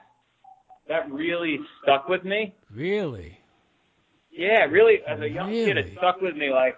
that 0.88 1.10
really 1.10 1.60
stuck 1.82 2.08
with 2.08 2.24
me. 2.24 2.54
really? 2.70 3.38
Yeah, 4.30 4.64
really, 4.66 4.98
as 5.06 5.20
a 5.20 5.28
young 5.28 5.50
kid, 5.50 5.76
it 5.76 5.94
stuck 5.96 6.20
with 6.20 6.36
me. 6.36 6.50
Like, 6.50 6.76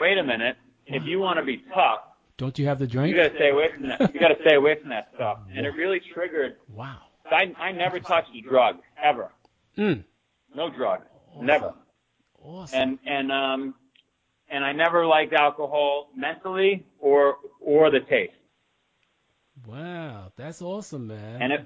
wait 0.00 0.16
a 0.18 0.22
minute, 0.22 0.56
if 0.86 1.04
you 1.04 1.18
want 1.18 1.38
to 1.40 1.44
be 1.44 1.56
tough, 1.74 2.00
Don't 2.36 2.56
you 2.56 2.66
have 2.66 2.78
the 2.78 2.86
drink? 2.86 3.10
you 3.14 3.20
got 3.20 3.30
to 3.30 3.34
stay 3.36 3.50
away 3.50 3.68
from 3.74 3.88
that. 3.88 4.14
You 4.14 4.20
got 4.20 4.28
to 4.28 4.38
stay 4.46 4.54
away 4.54 4.76
from 4.80 4.90
that 4.90 5.08
stuff. 5.16 5.38
And 5.54 5.66
it 5.66 5.70
really 5.70 6.00
triggered. 6.14 6.56
Wow. 6.72 6.98
I 7.30 7.52
I 7.58 7.72
never 7.72 7.98
touched 8.00 8.30
a 8.36 8.40
drug 8.40 8.76
ever. 9.02 9.32
Mm. 9.76 10.04
No 10.54 10.70
drug, 10.70 11.00
never. 11.40 11.74
Awesome. 12.42 12.80
and 12.80 12.98
and 13.06 13.32
um 13.32 13.74
and 14.50 14.64
I 14.64 14.72
never 14.72 15.06
liked 15.06 15.32
alcohol 15.32 16.10
mentally 16.16 16.86
or 16.98 17.36
or 17.60 17.90
the 17.90 18.00
taste. 18.00 18.32
wow. 19.66 20.32
That's 20.36 20.62
awesome, 20.62 21.06
man. 21.08 21.42
And 21.42 21.52
it 21.52 21.60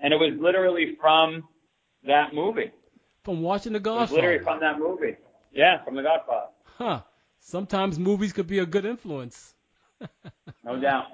and 0.00 0.12
it 0.12 0.16
was 0.16 0.32
literally 0.40 0.96
from 1.00 1.44
that 2.06 2.34
movie. 2.34 2.70
From 3.24 3.42
watching 3.42 3.72
The 3.72 3.80
was 3.80 4.12
literally 4.12 4.42
from 4.42 4.60
that 4.60 4.78
movie. 4.78 5.16
Yeah, 5.52 5.82
from 5.84 5.96
The 5.96 6.02
Godfather, 6.02 6.48
Huh. 6.64 7.00
Sometimes 7.40 7.98
movies 7.98 8.32
could 8.32 8.46
be 8.46 8.58
a 8.58 8.66
good 8.66 8.84
influence. 8.84 9.54
no 10.64 10.80
doubt. 10.80 11.06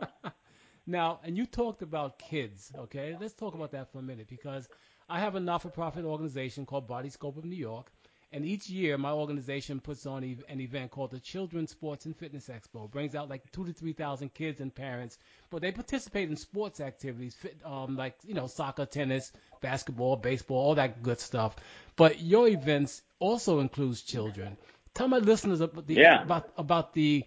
Now, 0.86 1.20
and 1.22 1.36
you 1.36 1.46
talked 1.46 1.82
about 1.82 2.18
kids, 2.18 2.72
okay? 2.76 3.16
Let's 3.20 3.34
talk 3.34 3.54
about 3.54 3.70
that 3.72 3.92
for 3.92 3.98
a 3.98 4.02
minute 4.02 4.26
because 4.28 4.68
I 5.08 5.20
have 5.20 5.36
a 5.36 5.40
not-for-profit 5.40 6.04
organization 6.04 6.66
called 6.66 6.88
Body 6.88 7.08
Sculpt 7.08 7.36
of 7.36 7.44
New 7.44 7.56
York, 7.56 7.92
and 8.32 8.44
each 8.44 8.68
year 8.68 8.96
my 8.98 9.12
organization 9.12 9.80
puts 9.80 10.06
on 10.06 10.24
an 10.48 10.60
event 10.60 10.90
called 10.90 11.10
the 11.10 11.20
Children's 11.20 11.70
Sports 11.70 12.06
and 12.06 12.16
Fitness 12.16 12.48
Expo. 12.48 12.86
It 12.86 12.90
brings 12.90 13.14
out 13.14 13.28
like 13.28 13.50
two 13.52 13.64
to 13.66 13.72
three 13.72 13.92
thousand 13.92 14.34
kids 14.34 14.60
and 14.60 14.74
parents, 14.74 15.18
but 15.50 15.62
they 15.62 15.72
participate 15.72 16.28
in 16.30 16.36
sports 16.36 16.80
activities, 16.80 17.36
um, 17.64 17.96
like 17.96 18.16
you 18.24 18.34
know 18.34 18.46
soccer, 18.46 18.86
tennis, 18.86 19.32
basketball, 19.60 20.16
baseball, 20.16 20.58
all 20.58 20.74
that 20.76 21.02
good 21.02 21.20
stuff. 21.20 21.56
But 21.96 22.20
your 22.20 22.48
events 22.48 23.02
also 23.18 23.60
includes 23.60 24.02
children. 24.02 24.56
Tell 24.94 25.08
my 25.08 25.18
listeners 25.18 25.60
about 25.60 25.86
the 25.86 25.94
Yeah. 25.94 26.22
about 26.22 26.50
about 26.56 26.92
the 26.94 27.24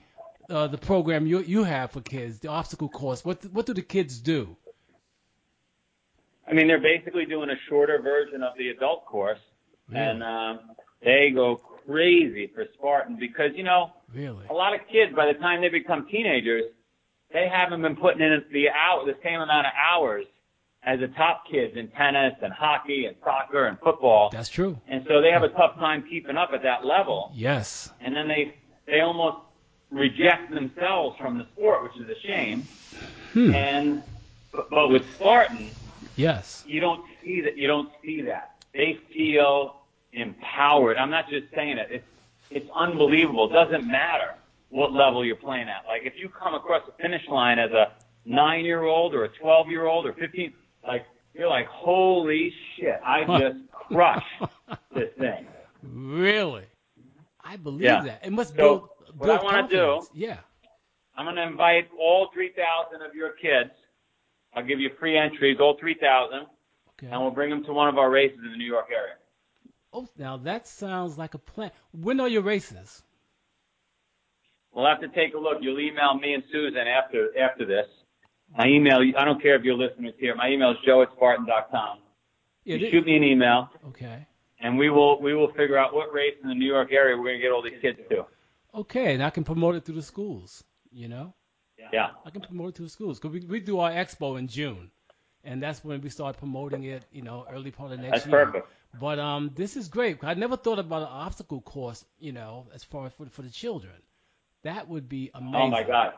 uh, 0.50 0.68
the 0.68 0.78
program 0.78 1.26
you 1.28 1.40
you 1.40 1.64
have 1.64 1.92
for 1.92 2.02
kids, 2.02 2.40
the 2.40 2.50
obstacle 2.50 2.90
course. 2.90 3.24
What 3.24 3.44
what 3.46 3.66
do 3.66 3.74
the 3.74 3.82
kids 3.82 4.20
do? 4.20 4.56
I 6.48 6.54
mean, 6.54 6.68
they're 6.68 6.80
basically 6.80 7.26
doing 7.26 7.50
a 7.50 7.56
shorter 7.70 8.00
version 8.02 8.44
of 8.44 8.56
the 8.58 8.70
adult 8.70 9.06
course, 9.06 9.40
and 9.92 10.22
um, 10.24 10.60
they 11.04 11.32
go 11.34 11.58
crazy 11.88 12.52
for 12.54 12.66
Spartan 12.74 13.18
because 13.20 13.52
you 13.56 13.64
know 13.64 13.92
Really? 14.14 14.46
a 14.50 14.54
lot 14.54 14.74
of 14.74 14.82
kids 14.92 15.14
by 15.16 15.26
the 15.28 15.34
time 15.40 15.62
they 15.62 15.70
become 15.70 16.08
teenagers, 16.10 16.64
they 17.34 17.48
haven't 17.52 17.82
been 17.82 17.96
putting 17.96 18.22
in 18.22 18.44
the 18.52 18.70
hour 18.70 19.06
the 19.06 19.18
same 19.24 19.42
amount 19.42 19.68
of 19.68 19.74
hours 19.76 20.26
as 20.84 21.00
the 21.00 21.08
top 21.10 21.44
kids 21.52 21.76
in 21.76 21.88
tennis 21.90 22.34
and 22.42 22.54
hockey 22.54 23.06
and 23.08 23.16
soccer 23.24 23.66
and 23.66 23.78
football. 23.80 24.30
That's 24.32 24.50
true. 24.50 24.80
And 24.88 25.04
so 25.08 25.20
they 25.22 25.32
have 25.32 25.44
a 25.44 25.50
tough 25.50 25.76
time 25.76 26.04
keeping 26.10 26.38
up 26.38 26.52
at 26.54 26.62
that 26.64 26.86
level. 26.86 27.32
Yes. 27.34 27.92
And 28.02 28.16
then 28.16 28.28
they 28.28 28.56
they 28.86 29.02
almost 29.02 29.38
reject 29.92 30.52
themselves 30.54 31.18
from 31.20 31.38
the 31.40 31.46
sport, 31.56 31.84
which 31.84 31.98
is 32.02 32.10
a 32.10 32.20
shame. 32.28 32.68
Hmm. 33.34 33.54
And 33.54 34.04
but, 34.52 34.70
but 34.70 34.90
with 34.90 35.04
Spartan, 35.16 35.70
Yes. 36.16 36.64
you 36.68 36.80
don't 36.80 37.04
see 37.24 37.42
that. 37.42 37.58
You 37.58 37.68
don't 37.68 37.90
see 38.04 38.22
that. 38.22 38.56
They 38.74 39.00
feel 39.14 39.82
empowered. 40.16 40.98
I'm 40.98 41.10
not 41.10 41.30
just 41.30 41.46
saying 41.54 41.78
it. 41.78 41.88
It's 41.92 42.06
it's 42.52 42.70
unbelievable. 42.76 43.50
It 43.50 43.54
doesn't 43.54 43.88
matter 43.88 44.36
what 44.70 44.92
level 44.94 45.26
you're 45.26 45.36
playing 45.36 45.68
at. 45.70 45.86
Like 45.88 46.02
if 46.06 46.14
you 46.18 46.30
come 46.30 46.54
across 46.54 46.84
the 46.86 46.94
finish 47.02 47.28
line 47.30 47.60
as 47.60 47.72
a 47.72 47.92
nine 48.26 48.66
year 48.66 48.84
old 48.84 49.14
or 49.16 49.26
a 49.26 49.30
twelve 49.30 49.68
year 49.70 49.86
old 49.86 50.06
or 50.06 50.14
fifteen, 50.14 50.54
like 50.88 51.06
you're 51.34 51.50
like, 51.50 51.68
holy 51.68 52.54
shit! 52.76 53.00
I 53.06 53.24
just 53.40 53.58
crushed 53.72 54.26
this 54.94 55.10
thing. 55.20 55.48
Really? 55.84 56.66
I 57.44 57.58
believe 57.58 57.82
Yeah. 57.84 58.02
that. 58.04 58.26
It 58.26 58.32
must 58.32 58.52
So, 58.52 58.56
build, 58.56 58.90
what 59.18 59.26
build 59.28 59.40
I 59.40 59.44
wanna 59.44 59.68
do- 59.68 60.02
Yeah. 60.14 60.38
I'm 61.18 61.26
going 61.26 61.38
to 61.38 61.44
invite 61.44 61.88
all 61.98 62.28
3,000 62.34 63.02
of 63.02 63.16
your 63.16 63.30
kids. 63.34 63.70
I'll 64.54 64.64
give 64.64 64.82
you 64.82 64.90
free 65.00 65.18
entries, 65.18 65.60
all 65.62 65.78
3,000, 65.80 66.40
Okay. 66.98 67.08
and 67.10 67.22
we'll 67.22 67.32
bring 67.32 67.50
them 67.50 67.64
to 67.66 67.72
one 67.74 67.88
of 67.88 67.98
our 67.98 68.10
races 68.10 68.40
in 68.44 68.52
the 68.52 68.58
New 68.58 68.66
York 68.66 68.88
area. 68.92 69.14
Oh, 69.96 70.08
now 70.18 70.36
that 70.38 70.68
sounds 70.68 71.18
like 71.18 71.34
a 71.36 71.38
plan. 71.38 71.72
When 71.94 72.20
are 72.20 72.28
your 72.28 72.42
races? 72.42 73.02
We'll 74.74 74.86
have 74.86 75.00
to 75.02 75.08
take 75.08 75.34
a 75.34 75.38
look. 75.38 75.60
You'll 75.62 75.80
email 75.80 76.16
me 76.20 76.34
and 76.34 76.44
Susan 76.52 76.86
after 76.86 77.30
after 77.40 77.66
this. 77.66 77.88
My 78.58 78.68
email, 78.68 79.00
I 79.18 79.24
don't 79.26 79.42
care 79.42 79.56
if 79.56 79.64
your 79.64 79.76
listeners 79.76 80.14
here. 80.20 80.36
My 80.36 80.50
email 80.50 80.72
is 80.72 80.78
joe 80.86 81.02
at 81.02 81.10
spartan.com. 81.16 82.00
Yeah, 82.66 82.76
You 82.76 82.92
shoot 82.92 83.06
me 83.06 83.16
an 83.16 83.24
email, 83.24 83.70
okay. 83.88 84.28
and 84.60 84.78
we 84.78 84.90
will 84.90 85.22
we 85.22 85.34
will 85.34 85.52
figure 85.54 85.78
out 85.78 85.94
what 85.94 86.14
race 86.14 86.36
in 86.44 86.50
the 86.50 86.56
New 86.56 86.68
York 86.68 86.92
area 86.92 87.16
we're 87.16 87.24
going 87.24 87.38
to 87.38 87.42
get 87.42 87.52
all 87.52 87.62
these 87.64 87.80
kids 87.82 88.00
to. 88.10 88.26
Okay, 88.74 89.14
and 89.14 89.24
I 89.24 89.30
can 89.30 89.44
promote 89.46 89.76
it 89.76 89.86
through 89.86 89.96
the 89.96 90.02
schools. 90.04 90.64
You 90.92 91.08
know, 91.08 91.34
Yeah. 91.94 92.10
I 92.26 92.30
can 92.32 92.42
promote 92.42 92.70
it 92.70 92.76
through 92.76 92.88
the 92.88 92.92
schools 92.92 93.20
because 93.20 93.34
we 93.34 93.46
we 93.48 93.60
do 93.62 93.80
our 93.80 93.92
expo 93.92 94.38
in 94.38 94.48
June, 94.48 94.92
and 95.46 95.62
that's 95.62 95.84
when 95.84 96.02
we 96.02 96.10
start 96.10 96.38
promoting 96.38 96.84
it. 96.84 97.04
You 97.12 97.22
know, 97.22 97.46
early 97.52 97.72
part 97.72 97.92
of 97.92 98.00
next 98.00 98.12
That's 98.12 98.28
year. 98.28 98.46
perfect. 98.46 98.68
But 99.00 99.20
um, 99.20 99.52
this 99.56 99.76
is 99.78 99.88
great. 99.88 100.24
I 100.24 100.34
never 100.34 100.58
thought 100.58 100.80
about 100.80 101.04
an 101.04 101.10
obstacle 101.10 101.62
course. 101.62 102.06
You 102.20 102.32
know, 102.32 102.68
as 102.74 102.84
far 102.84 103.06
as 103.08 103.14
for 103.14 103.26
for 103.28 103.42
the 103.42 103.50
children, 103.50 103.96
that 104.64 104.88
would 104.88 105.08
be 105.08 105.32
amazing. 105.34 105.56
Oh 105.56 105.68
my 105.68 105.84
God, 105.84 106.14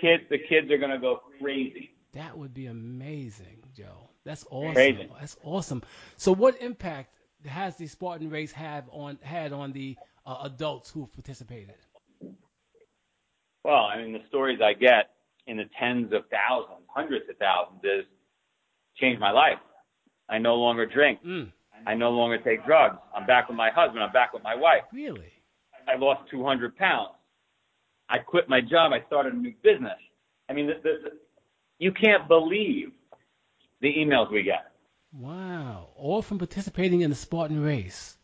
kids! 0.00 0.24
The 0.30 0.38
kids 0.38 0.70
are 0.70 0.78
going 0.78 0.90
to 0.90 0.98
go 0.98 1.20
crazy. 1.40 1.90
That 2.12 2.36
would 2.36 2.54
be 2.54 2.66
amazing, 2.66 3.62
Joe. 3.76 4.10
That's 4.24 4.44
awesome. 4.50 4.74
Crazy. 4.74 5.08
That's 5.18 5.36
awesome. 5.44 5.82
So, 6.16 6.32
what 6.32 6.60
impact 6.60 7.14
has 7.46 7.76
the 7.76 7.86
Spartan 7.86 8.30
race 8.30 8.52
have 8.52 8.84
on 8.90 9.18
had 9.22 9.52
on 9.52 9.72
the 9.72 9.96
uh, 10.26 10.38
adults 10.44 10.90
who 10.90 11.00
have 11.00 11.12
participated? 11.12 11.74
Well, 13.64 13.84
I 13.84 13.98
mean, 14.02 14.12
the 14.12 14.22
stories 14.28 14.60
I 14.62 14.72
get 14.72 15.10
in 15.46 15.56
the 15.56 15.68
tens 15.78 16.12
of 16.12 16.22
thousands, 16.30 16.86
hundreds 16.88 17.28
of 17.28 17.36
thousands, 17.36 17.80
is 17.84 18.06
changed 19.00 19.20
my 19.20 19.30
life. 19.30 19.58
I 20.28 20.38
no 20.38 20.54
longer 20.54 20.86
drink. 20.86 21.20
Mm, 21.26 21.52
I 21.86 21.94
no 21.94 22.10
longer 22.10 22.38
take 22.38 22.64
drugs. 22.66 22.96
I'm 23.14 23.26
back 23.26 23.48
with 23.48 23.56
my 23.56 23.70
husband. 23.74 24.02
I'm 24.02 24.12
back 24.12 24.32
with 24.32 24.42
my 24.42 24.54
wife. 24.54 24.82
really? 24.92 25.32
I 25.88 25.96
lost 25.98 26.30
200 26.30 26.76
pounds. 26.76 27.10
I 28.08 28.18
quit 28.18 28.48
my 28.48 28.60
job. 28.60 28.92
I 28.92 29.04
started 29.06 29.34
a 29.34 29.36
new 29.36 29.54
business. 29.62 29.98
I 30.48 30.52
mean, 30.52 30.66
the, 30.66 30.74
the, 30.82 30.90
the, 31.02 31.10
you 31.78 31.92
can't 31.92 32.28
believe 32.28 32.92
the 33.80 33.88
emails 33.88 34.30
we 34.30 34.42
get. 34.42 34.72
Wow. 35.12 35.88
All 35.96 36.22
from 36.22 36.38
participating 36.38 37.00
in 37.00 37.10
the 37.10 37.16
Spartan 37.16 37.62
race. 37.62 38.16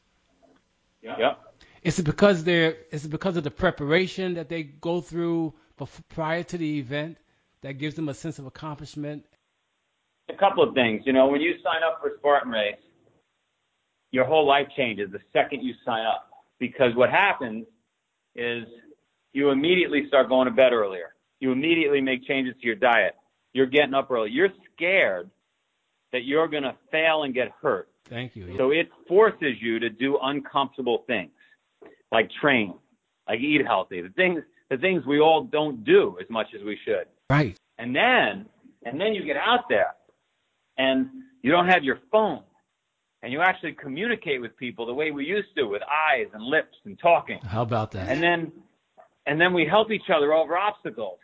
Yep. 1.02 1.40
Is 1.82 1.98
it 2.00 2.02
because 2.02 2.42
they're? 2.42 2.76
Is 2.90 3.04
it 3.04 3.10
because 3.10 3.36
of 3.36 3.44
the 3.44 3.50
preparation 3.50 4.34
that 4.34 4.48
they 4.48 4.64
go 4.64 5.00
through 5.00 5.54
bef- 5.78 6.02
prior 6.08 6.42
to 6.42 6.58
the 6.58 6.78
event 6.80 7.16
that 7.62 7.74
gives 7.74 7.94
them 7.94 8.08
a 8.08 8.14
sense 8.14 8.40
of 8.40 8.46
accomplishment? 8.46 9.24
A 10.28 10.34
couple 10.34 10.62
of 10.62 10.74
things. 10.74 11.02
You 11.06 11.12
know, 11.12 11.26
when 11.28 11.40
you 11.40 11.54
sign 11.62 11.82
up 11.86 12.00
for 12.00 12.12
Spartan 12.18 12.50
Race, 12.50 12.74
your 14.10 14.24
whole 14.24 14.46
life 14.46 14.66
changes 14.76 15.10
the 15.12 15.20
second 15.32 15.62
you 15.62 15.74
sign 15.84 16.04
up. 16.04 16.28
Because 16.58 16.94
what 16.94 17.10
happens 17.10 17.66
is 18.34 18.64
you 19.32 19.50
immediately 19.50 20.04
start 20.08 20.28
going 20.28 20.46
to 20.46 20.52
bed 20.52 20.72
earlier. 20.72 21.14
You 21.40 21.52
immediately 21.52 22.00
make 22.00 22.26
changes 22.26 22.54
to 22.60 22.66
your 22.66 22.76
diet. 22.76 23.14
You're 23.52 23.66
getting 23.66 23.94
up 23.94 24.10
early. 24.10 24.30
You're 24.30 24.48
scared 24.74 25.30
that 26.12 26.24
you're 26.24 26.48
going 26.48 26.62
to 26.62 26.74
fail 26.90 27.24
and 27.24 27.34
get 27.34 27.52
hurt. 27.60 27.88
Thank 28.08 28.36
you. 28.36 28.56
So 28.56 28.70
it 28.70 28.88
forces 29.08 29.56
you 29.60 29.78
to 29.80 29.90
do 29.90 30.18
uncomfortable 30.22 31.04
things, 31.06 31.32
like 32.12 32.30
train, 32.40 32.74
like 33.28 33.40
eat 33.40 33.66
healthy, 33.66 34.00
the 34.00 34.10
things 34.10 34.42
the 34.70 34.76
things 34.76 35.04
we 35.06 35.20
all 35.20 35.44
don't 35.44 35.84
do 35.84 36.16
as 36.20 36.28
much 36.30 36.46
as 36.58 36.64
we 36.64 36.78
should. 36.84 37.06
Right. 37.30 37.58
And 37.78 37.94
then 37.94 38.46
and 38.84 39.00
then 39.00 39.12
you 39.14 39.24
get 39.24 39.36
out 39.36 39.68
there 39.68 39.94
and 40.78 41.08
you 41.42 41.50
don't 41.50 41.68
have 41.68 41.84
your 41.84 41.98
phone 42.10 42.42
and 43.22 43.32
you 43.32 43.40
actually 43.40 43.72
communicate 43.72 44.40
with 44.40 44.56
people 44.56 44.86
the 44.86 44.94
way 44.94 45.10
we 45.10 45.24
used 45.24 45.48
to 45.56 45.64
with 45.64 45.82
eyes 45.82 46.26
and 46.32 46.42
lips 46.42 46.76
and 46.84 46.98
talking. 46.98 47.38
How 47.40 47.62
about 47.62 47.90
that? 47.92 48.08
And 48.08 48.22
then 48.22 48.52
and 49.26 49.40
then 49.40 49.52
we 49.52 49.66
help 49.66 49.90
each 49.90 50.08
other 50.14 50.32
over 50.32 50.56
obstacles. 50.56 51.18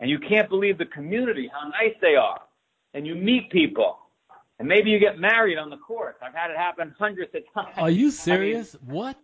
And 0.00 0.10
you 0.10 0.18
can't 0.18 0.48
believe 0.48 0.78
the 0.78 0.86
community, 0.86 1.50
how 1.52 1.68
nice 1.68 1.94
they 2.00 2.16
are. 2.16 2.40
And 2.94 3.06
you 3.06 3.14
meet 3.14 3.50
people. 3.50 3.98
And 4.58 4.66
maybe 4.66 4.90
you 4.90 4.98
get 4.98 5.18
married 5.18 5.58
on 5.58 5.70
the 5.70 5.76
course. 5.76 6.16
I've 6.22 6.34
had 6.34 6.50
it 6.50 6.56
happen 6.56 6.94
hundreds 6.98 7.34
of 7.34 7.42
times. 7.54 7.74
Are 7.76 7.90
you 7.90 8.10
serious? 8.10 8.76
what? 8.84 9.16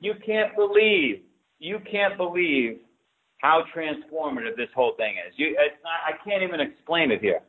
You 0.00 0.14
can't 0.24 0.54
believe, 0.54 1.22
you 1.58 1.80
can't 1.90 2.16
believe 2.16 2.80
how 3.38 3.64
transformative 3.74 4.56
this 4.56 4.68
whole 4.74 4.94
thing 4.96 5.14
is. 5.26 5.34
You, 5.36 5.56
it's 5.58 5.76
not, 5.82 6.00
I 6.06 6.28
can't 6.28 6.42
even 6.42 6.60
explain 6.60 7.10
it 7.10 7.20
here. 7.20 7.40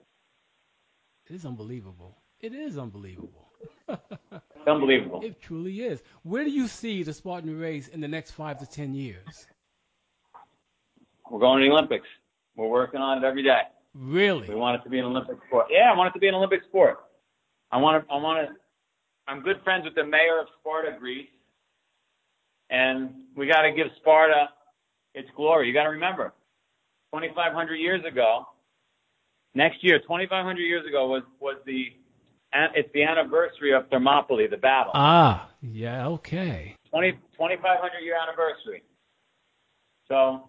It 1.30 1.36
is 1.36 1.46
unbelievable. 1.46 2.18
It 2.40 2.54
is 2.54 2.78
unbelievable. 2.78 3.50
It's 3.90 4.68
unbelievable. 4.68 5.22
It 5.24 5.42
truly 5.42 5.82
is. 5.82 6.02
Where 6.24 6.44
do 6.44 6.52
you 6.52 6.68
see 6.68 7.04
the 7.04 7.14
Spartan 7.14 7.58
race 7.60 7.88
in 7.88 8.02
the 8.02 8.08
next 8.08 8.32
five 8.32 8.60
to 8.60 8.66
ten 8.66 8.94
years? 8.94 9.48
We're 11.30 11.40
going 11.40 11.62
to 11.62 11.68
the 11.68 11.74
Olympics. 11.74 12.08
We're 12.56 12.68
working 12.68 13.02
on 13.02 13.24
it 13.24 13.28
every 13.28 13.44
day. 13.44 13.62
Really? 13.94 14.48
We 14.48 14.56
want 14.56 14.80
it 14.80 14.84
to 14.84 14.90
be 14.90 15.00
an 15.00 15.06
Olympic 15.06 15.38
sport. 15.48 15.68
Yeah, 15.70 15.92
I 15.92 15.98
want 15.98 16.10
it 16.10 16.14
to 16.14 16.20
be 16.20 16.28
an 16.28 16.36
Olympic 16.36 16.64
sport. 16.64 17.00
I 17.72 17.78
want 17.78 18.06
to. 18.06 18.14
I 18.14 18.18
want 18.18 18.48
to. 18.48 18.56
I'm 19.28 19.42
good 19.42 19.58
friends 19.64 19.84
with 19.84 19.96
the 19.96 20.06
mayor 20.06 20.40
of 20.40 20.48
Sparta, 20.62 20.96
Greece, 20.98 21.28
and 22.70 23.10
we 23.36 23.48
got 23.48 23.64
to 23.64 23.72
give 23.74 23.88
Sparta 23.98 24.50
its 25.14 25.28
glory. 25.36 25.68
You 25.68 25.74
got 25.74 25.84
to 25.84 25.90
remember, 25.90 26.34
2,500 27.14 27.76
years 27.76 28.06
ago, 28.06 28.48
next 29.58 29.84
year, 29.84 30.00
2,500 30.00 30.60
years 30.62 30.86
ago 30.88 31.08
was 31.08 31.24
was 31.40 31.58
the 31.66 31.94
it's 32.76 32.90
the 32.94 33.04
anniversary 33.04 33.74
of 33.74 33.90
Thermopylae, 33.90 34.48
the 34.48 34.58
battle. 34.58 34.92
Ah, 34.96 35.50
yeah, 35.62 36.08
okay. 36.08 36.76
20, 36.92 37.12
2,500 37.12 38.00
year 38.04 38.16
anniversary. 38.22 38.84
So 40.08 40.48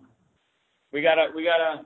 we 0.93 1.03
gotta 1.03 1.29
we 1.35 1.45
gotta 1.45 1.83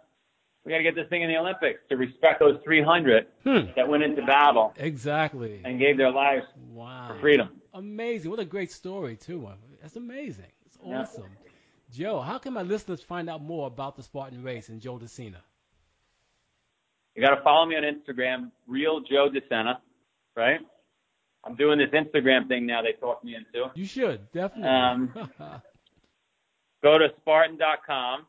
we 0.64 0.70
gotta 0.70 0.82
get 0.84 0.94
this 0.94 1.08
thing 1.08 1.22
in 1.22 1.28
the 1.30 1.36
Olympics 1.36 1.80
to 1.88 1.96
respect 1.96 2.38
those 2.40 2.58
300 2.62 3.26
Hmm. 3.42 3.72
that 3.74 3.88
went 3.88 4.02
into 4.02 4.24
battle 4.24 4.74
Exactly. 4.76 5.60
and 5.64 5.78
gave 5.80 5.96
their 5.96 6.10
lives 6.12 6.44
Wow. 6.70 7.08
for 7.08 7.18
freedom. 7.20 7.60
Amazing. 7.74 8.30
What 8.30 8.38
a 8.38 8.44
great 8.44 8.70
story, 8.70 9.16
too. 9.16 9.48
That's 9.80 9.96
amazing. 9.96 10.52
It's 10.66 10.78
Yeah. 10.84 11.00
awesome. 11.00 11.36
Joe, 11.90 12.20
how 12.20 12.38
can 12.38 12.52
my 12.52 12.62
listeners 12.62 13.02
find 13.02 13.28
out 13.28 13.42
more 13.42 13.66
about 13.66 13.96
the 13.96 14.02
Spartan 14.02 14.42
race 14.44 14.68
and 14.68 14.80
Joe 14.80 14.98
DeSena? 14.98 15.40
You 17.14 17.22
gotta 17.22 17.42
follow 17.42 17.66
me 17.66 17.76
on 17.76 17.82
Instagram, 17.82 18.50
real 18.66 19.00
Joe 19.00 19.28
DeSena, 19.30 19.78
right? 20.36 20.60
I'm 21.44 21.56
doing 21.56 21.78
this 21.78 21.90
Instagram 21.90 22.48
thing 22.48 22.66
now. 22.66 22.82
They 22.82 22.92
talked 22.92 23.24
me 23.24 23.34
into. 23.34 23.68
You 23.74 23.84
should, 23.84 24.30
definitely. 24.32 24.68
Um, 24.68 25.12
Go 26.82 26.98
to 26.98 27.08
Spartan.com, 27.20 28.26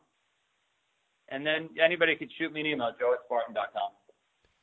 and 1.28 1.44
then 1.46 1.70
anybody 1.82 2.14
could 2.16 2.30
shoot 2.38 2.52
me 2.52 2.60
an 2.60 2.66
email, 2.66 2.90
Joe 3.00 3.12
at 3.14 3.20
Spartan.com. 3.24 3.90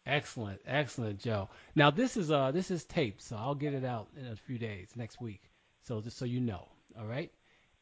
excellent, 0.05 0.62
excellent, 0.65 1.19
Joe. 1.19 1.49
Now 1.75 1.91
this 1.91 2.15
is 2.17 2.31
uh 2.31 2.51
this 2.51 2.71
is 2.71 2.86
taped, 2.86 3.21
so 3.21 3.36
I'll 3.38 3.55
get 3.55 3.73
it 3.73 3.84
out 3.84 4.07
in 4.17 4.27
a 4.27 4.36
few 4.36 4.57
days, 4.57 4.91
next 4.95 5.19
week. 5.19 5.41
So 5.81 5.99
just 5.99 6.17
so 6.17 6.25
you 6.25 6.39
know, 6.39 6.67
all 6.97 7.05
right? 7.05 7.31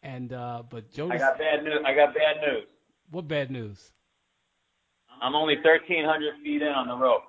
And 0.04 0.32
uh 0.34 0.63
but 0.69 0.91
Joe, 0.91 1.10
I 1.12 1.17
got 1.17 1.38
bad 1.38 1.63
news. 1.63 1.80
I 1.86 1.93
got 1.93 2.13
bad 2.15 2.38
news. 2.41 2.67
what 3.12 3.28
bad 3.28 3.52
news? 3.52 3.91
I'm 5.22 5.36
only 5.36 5.56
1,300 5.56 6.36
feet 6.44 6.62
in 6.62 6.68
on 6.68 6.88
the 6.88 6.96
rope. 6.96 7.24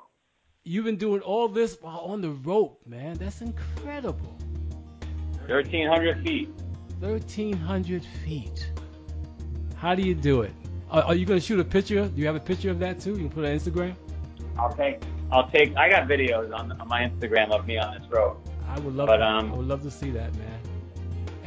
You've 0.63 0.85
been 0.85 0.97
doing 0.97 1.21
all 1.23 1.49
this 1.49 1.79
while 1.81 2.01
on 2.01 2.21
the 2.21 2.31
rope, 2.31 2.81
man. 2.87 3.17
That's 3.17 3.41
incredible. 3.41 4.37
1,300 5.47 6.23
feet. 6.23 6.49
1,300 7.01 8.05
feet. 8.25 8.71
How 9.77 9.95
do 9.95 10.03
you 10.03 10.15
do 10.15 10.43
it? 10.43 10.53
Are, 10.91 11.03
are 11.03 11.15
you 11.15 11.25
going 11.25 11.41
to 11.41 11.45
shoot 11.45 11.59
a 11.59 11.65
picture? 11.65 12.07
Do 12.07 12.21
you 12.21 12.27
have 12.27 12.37
a 12.37 12.41
picture 12.41 12.71
of 12.71 12.79
that 12.81 13.01
too? 13.01 13.13
You 13.13 13.29
can 13.29 13.31
put 13.31 13.45
it 13.45 13.51
on 13.51 13.59
Instagram? 13.59 13.95
I'll 14.59 14.73
take. 14.75 15.03
I'll 15.33 15.51
take. 15.51 15.75
I 15.77 15.89
got 15.89 16.07
videos 16.07 16.55
on, 16.57 16.73
on 16.73 16.89
my 16.89 17.03
Instagram 17.03 17.51
of 17.51 17.67
me 17.67 17.79
on 17.79 17.99
this 17.99 18.09
rope. 18.11 18.47
I 18.69 18.79
would 18.81 18.95
love 18.95 19.07
But, 19.09 19.23
um, 19.23 19.53
I 19.53 19.57
would 19.57 19.67
love 19.67 19.83
to 19.83 19.91
see 19.91 20.11
that, 20.11 20.35
man. 20.37 20.50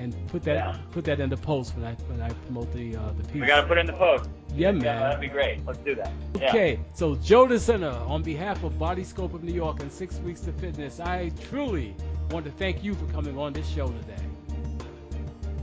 And 0.03 0.27
put 0.27 0.43
that 0.43 0.55
Yeah. 0.55 0.77
put 0.91 1.05
that 1.05 1.19
in 1.19 1.29
the 1.29 1.37
post 1.37 1.75
when 1.75 1.85
I 1.85 1.93
when 2.09 2.21
I 2.21 2.29
promote 2.45 2.71
the 2.73 2.95
uh, 2.95 3.11
the 3.17 3.23
piece. 3.23 3.41
We 3.41 3.47
gotta 3.47 3.65
put 3.67 3.77
it 3.77 3.81
in 3.81 3.87
the 3.87 3.93
post. 3.93 4.29
yeah, 4.49 4.67
Yeah, 4.67 4.71
man. 4.73 4.81
that'd 4.81 5.21
be 5.21 5.27
great. 5.27 5.65
Let's 5.65 5.79
do 5.79 5.95
that. 5.95 6.11
Yeah. 6.39 6.49
Okay, 6.49 6.79
so 6.93 7.15
Joe 7.15 7.45
DeSena, 7.47 8.07
on 8.09 8.21
behalf 8.21 8.63
of 8.63 8.77
Body 8.77 9.03
Sculpt 9.03 9.33
of 9.33 9.43
New 9.43 9.53
York 9.53 9.79
and 9.81 9.91
Six 9.91 10.19
Weeks 10.19 10.41
to 10.41 10.51
Fitness, 10.53 10.99
I 10.99 11.29
truly 11.49 11.95
want 12.31 12.45
to 12.45 12.51
thank 12.51 12.83
you 12.83 12.93
for 12.93 13.05
coming 13.07 13.37
on 13.37 13.53
this 13.53 13.67
show 13.67 13.87
today. 13.87 14.23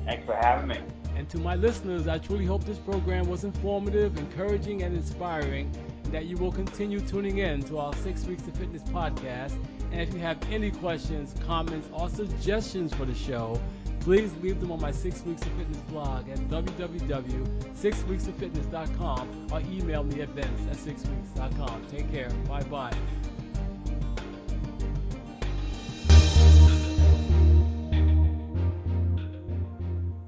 Thanks 0.06 0.24
for 0.26 0.34
having 0.34 0.68
me. 0.68 0.78
And 1.16 1.28
to 1.30 1.38
my 1.38 1.54
listeners, 1.54 2.08
I 2.08 2.18
truly 2.18 2.46
hope 2.46 2.64
this 2.64 2.78
program 2.78 3.28
was 3.28 3.44
informative, 3.44 4.16
encouraging, 4.16 4.82
and 4.84 4.96
inspiring, 4.96 5.70
and 6.04 6.12
that 6.14 6.24
you 6.24 6.36
will 6.38 6.52
continue 6.52 7.00
tuning 7.00 7.38
in 7.38 7.62
to 7.64 7.78
our 7.78 7.94
Six 7.96 8.24
Weeks 8.24 8.42
to 8.44 8.52
Fitness 8.52 8.82
podcast. 8.84 9.52
And 9.90 10.00
if 10.00 10.14
you 10.14 10.20
have 10.20 10.38
any 10.50 10.70
questions, 10.70 11.34
comments, 11.46 11.88
or 11.92 12.08
suggestions 12.08 12.94
for 12.94 13.04
the 13.04 13.14
show, 13.14 13.60
please 14.00 14.32
leave 14.40 14.58
them 14.60 14.72
on 14.72 14.80
my 14.80 14.90
Six 14.90 15.22
Weeks 15.24 15.42
of 15.42 15.52
Fitness 15.52 15.76
blog 15.88 16.28
at 16.28 16.38
www.sixweeksoffitness.com 16.48 19.46
or 19.52 19.60
email 19.60 20.02
me 20.04 20.22
at 20.22 20.28
vince 20.30 20.60
at 20.70 20.76
sixweeks.com. 20.76 21.86
Take 21.90 22.10
care. 22.10 22.30
Bye 22.48 22.62
bye. 22.64 22.92